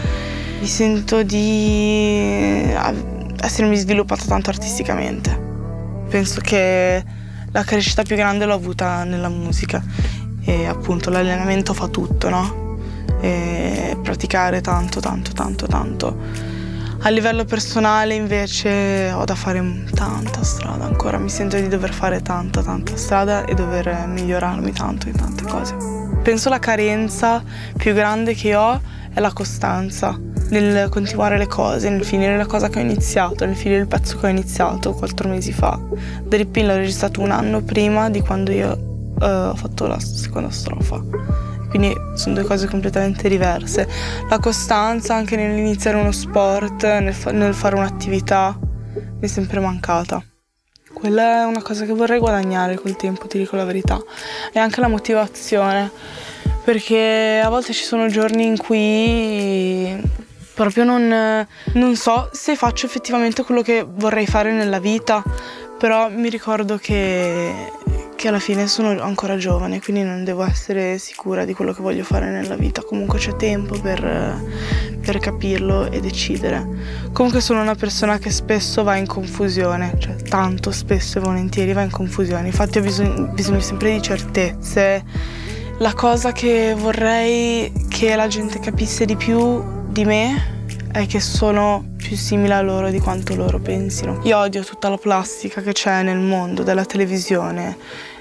Mi 0.61 0.67
sento 0.67 1.23
di 1.23 2.71
essermi 3.41 3.77
sviluppata 3.77 4.25
tanto 4.27 4.51
artisticamente. 4.51 5.47
Penso 6.09 6.41
che 6.43 7.03
la 7.51 7.65
crescita 7.65 8.03
più 8.03 8.17
grande 8.17 8.45
l'ho 8.45 8.55
avuta 8.55 9.05
nella 9.05 9.31
musica. 9.31 9.83
E 10.45 10.67
appunto 10.67 11.09
l'allenamento 11.09 11.73
fa 11.73 11.89
tutto, 11.89 12.29
no? 12.29 12.77
E 13.21 13.97
praticare 14.03 14.61
tanto, 14.61 15.01
tanto, 15.01 15.33
tanto, 15.33 15.67
tanto 15.67 16.48
a 17.01 17.11
livello 17.11 17.45
personale 17.45 18.15
invece 18.15 19.13
ho 19.13 19.25
da 19.25 19.35
fare 19.35 19.85
tanta 19.95 20.43
strada 20.43 20.85
ancora, 20.85 21.19
mi 21.19 21.29
sento 21.29 21.57
di 21.57 21.69
dover 21.69 21.93
fare 21.93 22.23
tanta 22.23 22.63
tanta 22.63 22.97
strada 22.97 23.45
e 23.45 23.55
dover 23.55 24.07
migliorarmi 24.07 24.73
tanto 24.73 25.09
in 25.09 25.17
tante 25.17 25.45
cose. 25.45 25.77
Penso 26.23 26.49
la 26.49 26.59
carenza 26.59 27.43
più 27.77 27.95
grande 27.95 28.35
che 28.35 28.55
ho 28.57 28.81
è 29.15 29.21
la 29.21 29.33
costanza 29.33 30.19
nel 30.51 30.89
continuare 30.89 31.39
le 31.39 31.47
cose, 31.47 31.89
nel 31.89 32.05
finire 32.05 32.37
la 32.37 32.47
cosa 32.47 32.69
che 32.69 32.79
ho 32.79 32.83
iniziato, 32.83 33.45
nel 33.45 33.57
finire 33.57 33.81
il 33.81 33.87
pezzo 33.87 34.19
che 34.19 34.27
ho 34.27 34.31
iniziato 34.31 34.93
quattro 34.93 35.29
mesi 35.29 35.53
fa. 35.53 35.79
Drippin 36.23 36.67
l'ho 36.67 36.77
registrato 36.77 37.21
un 37.21 37.31
anno 37.31 37.63
prima 37.63 38.11
di 38.11 38.21
quando 38.21 38.51
io 38.51 38.73
uh, 39.21 39.25
ho 39.25 39.55
fatto 39.55 39.87
la 39.87 40.01
seconda 40.01 40.51
strofa 40.51 41.38
quindi 41.69 41.95
sono 42.15 42.35
due 42.35 42.45
cose 42.45 42.67
completamente 42.67 43.29
diverse. 43.29 43.89
La 44.29 44.39
costanza 44.39 45.15
anche 45.15 45.37
nell'iniziare 45.37 45.97
uno 45.97 46.13
sport, 46.13 46.85
nel, 46.85 47.15
fa- 47.15 47.33
nel 47.33 47.55
fare 47.55 47.77
un'attività, 47.77 48.59
mi 48.61 49.21
è 49.21 49.27
sempre 49.27 49.61
mancata. 49.61 50.23
Quella 50.93 51.43
è 51.43 51.45
una 51.45 51.63
cosa 51.63 51.85
che 51.85 51.93
vorrei 51.93 52.19
guadagnare 52.19 52.77
col 52.77 52.97
tempo, 52.97 53.27
ti 53.27 53.39
dico 53.39 53.57
la 53.57 53.65
verità. 53.65 54.01
E 54.53 54.59
anche 54.59 54.81
la 54.81 54.89
motivazione, 54.89 55.91
perché 56.65 57.41
a 57.43 57.49
volte 57.49 57.73
ci 57.73 57.85
sono 57.85 58.09
giorni 58.09 58.47
in 58.47 58.57
cui 58.57 60.27
proprio 60.55 60.83
non, 60.83 61.47
non 61.75 61.95
so 61.95 62.31
se 62.33 62.57
faccio 62.57 62.87
effettivamente 62.87 63.45
quello 63.45 63.63
che 63.63 63.87
vorrei 63.89 64.27
fare 64.27 64.51
nella 64.53 64.81
vita, 64.81 65.23
però 65.79 66.11
mi 66.11 66.29
ricordo 66.29 66.77
che 66.79 67.73
che 68.19 68.27
alla 68.27 68.41
fine 68.41 68.67
sono 68.67 69.01
ancora 69.01 69.37
giovane, 69.37 69.81
quindi 69.81 70.03
non 70.03 70.25
devo 70.25 70.43
essere 70.43 70.99
sicura 70.99 71.45
di 71.45 71.55
quello 71.55 71.73
che 71.73 71.83
voglio 71.83 72.03
fare 72.03 72.29
nella 72.29 72.57
vita. 72.57 72.83
Comunque 72.83 73.21
c'è 73.21 73.37
tempo 73.37 73.79
per, 73.79 74.43
per 75.01 75.21
capirlo 75.21 75.89
e 75.89 76.01
decidere. 76.01 76.67
Comunque 77.13 77.41
sono 77.41 77.63
una 77.63 77.77
persona 77.77 78.19
che 78.19 78.31
spesso 78.31 78.83
va 78.83 78.97
in 78.97 79.07
confusione, 79.07 79.95
cioè 80.01 80.17
tanto 80.17 80.73
spesso 80.73 81.19
e 81.19 81.21
volentieri 81.21 81.73
va 81.73 81.83
in 81.83 81.93
confusione. 81.93 82.49
Infatti 82.49 82.79
ho 82.79 82.83
bisogno, 82.83 83.29
bisogno 83.29 83.61
sempre 83.61 83.93
di 83.93 84.03
certezze. 84.03 85.05
La 85.79 85.95
cosa 85.95 86.33
che 86.33 86.75
vorrei 86.77 87.73
che 87.89 88.17
la 88.17 88.27
gente 88.27 88.59
capisse 88.59 89.05
di 89.05 89.15
più 89.15 89.63
di 89.91 90.05
me 90.05 90.58
è 90.93 91.07
che 91.07 91.21
sono 91.21 91.85
più 91.97 92.17
simile 92.17 92.55
a 92.55 92.63
loro 92.63 92.91
di 92.91 93.01
quanto 93.01 93.35
loro 93.37 93.59
pensino. 93.59 94.21
Io 94.25 94.39
odio 94.39 94.65
tutta 94.65 94.89
la 94.89 94.97
plastica 94.97 95.61
che 95.61 95.73
c'è 95.73 96.03
nel 96.03 96.19
mondo 96.19 96.63
della 96.63 96.85
televisione, 96.85 97.77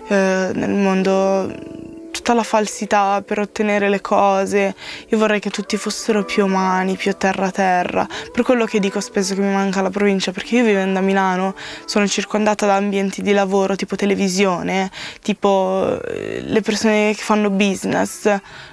eh, 0.07 0.51
nel 0.53 0.71
mondo 0.71 1.75
tutta 2.11 2.33
la 2.33 2.43
falsità 2.43 3.21
per 3.25 3.39
ottenere 3.39 3.89
le 3.89 4.01
cose. 4.01 4.75
Io 5.07 5.17
vorrei 5.17 5.39
che 5.39 5.49
tutti 5.49 5.77
fossero 5.77 6.25
più 6.25 6.45
umani, 6.45 6.95
più 6.95 7.13
terra 7.13 7.51
terra. 7.51 8.07
Per 8.31 8.43
quello 8.43 8.65
che 8.65 8.79
dico 8.79 8.99
spesso 8.99 9.33
che 9.33 9.41
mi 9.41 9.53
manca 9.53 9.81
la 9.81 9.89
provincia, 9.89 10.31
perché 10.31 10.57
io 10.57 10.63
vivendo 10.65 10.99
a 10.99 11.01
Milano 11.01 11.55
sono 11.85 12.07
circondata 12.07 12.65
da 12.65 12.75
ambienti 12.75 13.21
di 13.21 13.31
lavoro 13.31 13.75
tipo 13.75 13.95
televisione, 13.95 14.91
tipo 15.21 16.01
eh, 16.03 16.41
le 16.41 16.61
persone 16.61 17.13
che 17.15 17.21
fanno 17.21 17.49
business. 17.49 18.25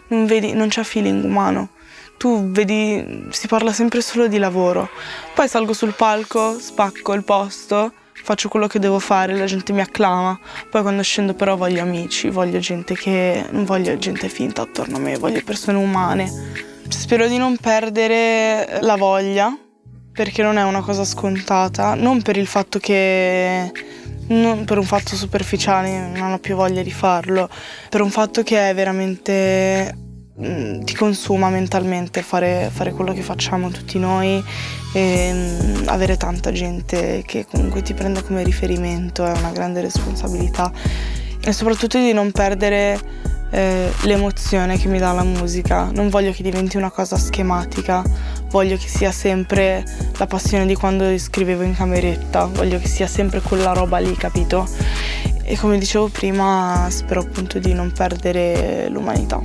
Non, 0.09 0.27
vedi, 0.27 0.53
non 0.53 0.69
c'è 0.69 0.83
feeling 0.83 1.23
umano 1.25 1.69
tu 2.17 2.51
vedi, 2.51 3.27
si 3.31 3.47
parla 3.47 3.73
sempre 3.73 4.01
solo 4.01 4.27
di 4.27 4.39
lavoro. 4.39 4.89
Poi 5.35 5.49
salgo 5.49 5.73
sul 5.73 5.95
palco, 5.95 6.59
spacco 6.59 7.13
il 7.13 7.25
posto, 7.25 7.93
faccio 8.13 8.49
quello 8.49 8.67
che 8.67 8.79
devo 8.79 8.99
fare, 8.99 9.37
la 9.37 9.45
gente 9.45 9.73
mi 9.73 9.81
acclama. 9.81 10.39
Poi 10.71 10.83
quando 10.83 11.03
scendo 11.03 11.35
però 11.35 11.57
voglio 11.57 11.83
amici, 11.83 12.31
voglio 12.31 12.59
gente 12.59 12.95
che 12.95 13.45
non 13.51 13.65
voglio 13.65 13.97
gente 13.99 14.29
finta 14.29 14.63
attorno 14.63 14.97
a 14.97 15.01
me, 15.01 15.19
voglio 15.19 15.43
persone 15.45 15.79
umane. 15.79 16.31
Spero 16.89 17.27
di 17.27 17.37
non 17.37 17.57
perdere 17.57 18.79
la 18.81 18.97
voglia, 18.97 19.57
perché 20.13 20.43
non 20.43 20.59
è 20.59 20.63
una 20.63 20.81
cosa 20.81 21.05
scontata, 21.05 21.95
non 21.95 22.23
per 22.23 22.37
il 22.37 22.47
fatto 22.47 22.79
che 22.79 23.73
non 24.27 24.65
per 24.65 24.79
un 24.79 24.85
fatto 24.85 25.17
superficiale, 25.17 26.09
non 26.15 26.33
ho 26.33 26.39
più 26.39 26.55
voglia 26.55 26.83
di 26.83 26.93
farlo, 26.93 27.49
per 27.91 28.01
un 28.01 28.11
fatto 28.11 28.43
che 28.43 28.71
è 28.71 28.75
veramente 28.75 30.04
ti 30.37 30.95
consuma 30.97 31.49
mentalmente 31.49 32.23
fare, 32.23 32.69
fare, 32.73 32.91
quello 32.91 33.13
che 33.13 33.23
facciamo 33.23 33.71
tutti 33.71 34.01
noi 34.01 34.43
e 34.93 35.31
mm, 35.33 35.87
avere 35.87 36.17
tanta 36.17 36.51
gente 36.51 37.23
che 37.25 37.47
comunque 37.49 37.83
ti 37.83 37.95
prende 37.95 38.23
come 38.25 38.43
riferimento 38.43 39.25
è 39.25 39.31
una 39.31 39.53
grande 39.53 39.81
responsabilità 39.81 40.73
e 41.41 41.53
soprattutto 41.53 41.99
di 41.99 42.13
non 42.13 42.33
perdere 42.33 42.99
eh, 43.51 43.93
l'emozione 44.03 44.77
che 44.77 44.89
mi 44.89 44.99
dà 44.99 45.13
la 45.13 45.23
musica. 45.23 45.91
Non 45.93 46.09
voglio 46.09 46.33
che 46.33 46.43
diventi 46.43 46.77
una 46.77 46.91
cosa 46.91 47.17
schematica, 47.17 48.03
voglio 48.51 48.77
che 48.77 48.89
sia 48.89 49.13
sempre 49.13 49.85
la 50.17 50.27
passione 50.27 50.67
di 50.67 50.75
quando 50.75 51.17
scrivevo 51.17 51.63
in 51.63 51.77
cameretta, 51.77 52.47
voglio 52.47 52.81
che 52.81 52.89
sia 52.89 53.07
sempre 53.07 53.41
quella 53.41 53.73
roba 53.73 53.99
lì, 53.99 54.17
capito? 54.17 54.67
E 55.45 55.57
come 55.59 55.79
dicevo 55.79 56.09
prima, 56.09 56.89
spero 56.91 57.21
appunto 57.21 57.59
di 57.59 57.73
non 57.75 57.93
perdere 57.93 58.89
l'umanità, 58.89 59.41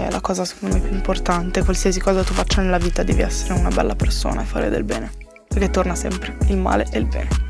che 0.00 0.06
è 0.06 0.10
la 0.10 0.20
cosa 0.20 0.44
secondo 0.44 0.76
me 0.76 0.82
più 0.82 0.94
importante. 0.94 1.62
Qualsiasi 1.62 2.00
cosa 2.00 2.22
tu 2.24 2.32
faccia 2.32 2.62
nella 2.62 2.78
vita 2.78 3.02
devi 3.02 3.20
essere 3.20 3.52
una 3.54 3.68
bella 3.68 3.94
persona 3.94 4.42
e 4.42 4.44
fare 4.44 4.70
del 4.70 4.84
bene, 4.84 5.10
perché 5.46 5.70
torna 5.70 5.94
sempre 5.94 6.36
il 6.48 6.56
male 6.56 6.86
e 6.90 6.98
il 6.98 7.06
bene. 7.06 7.49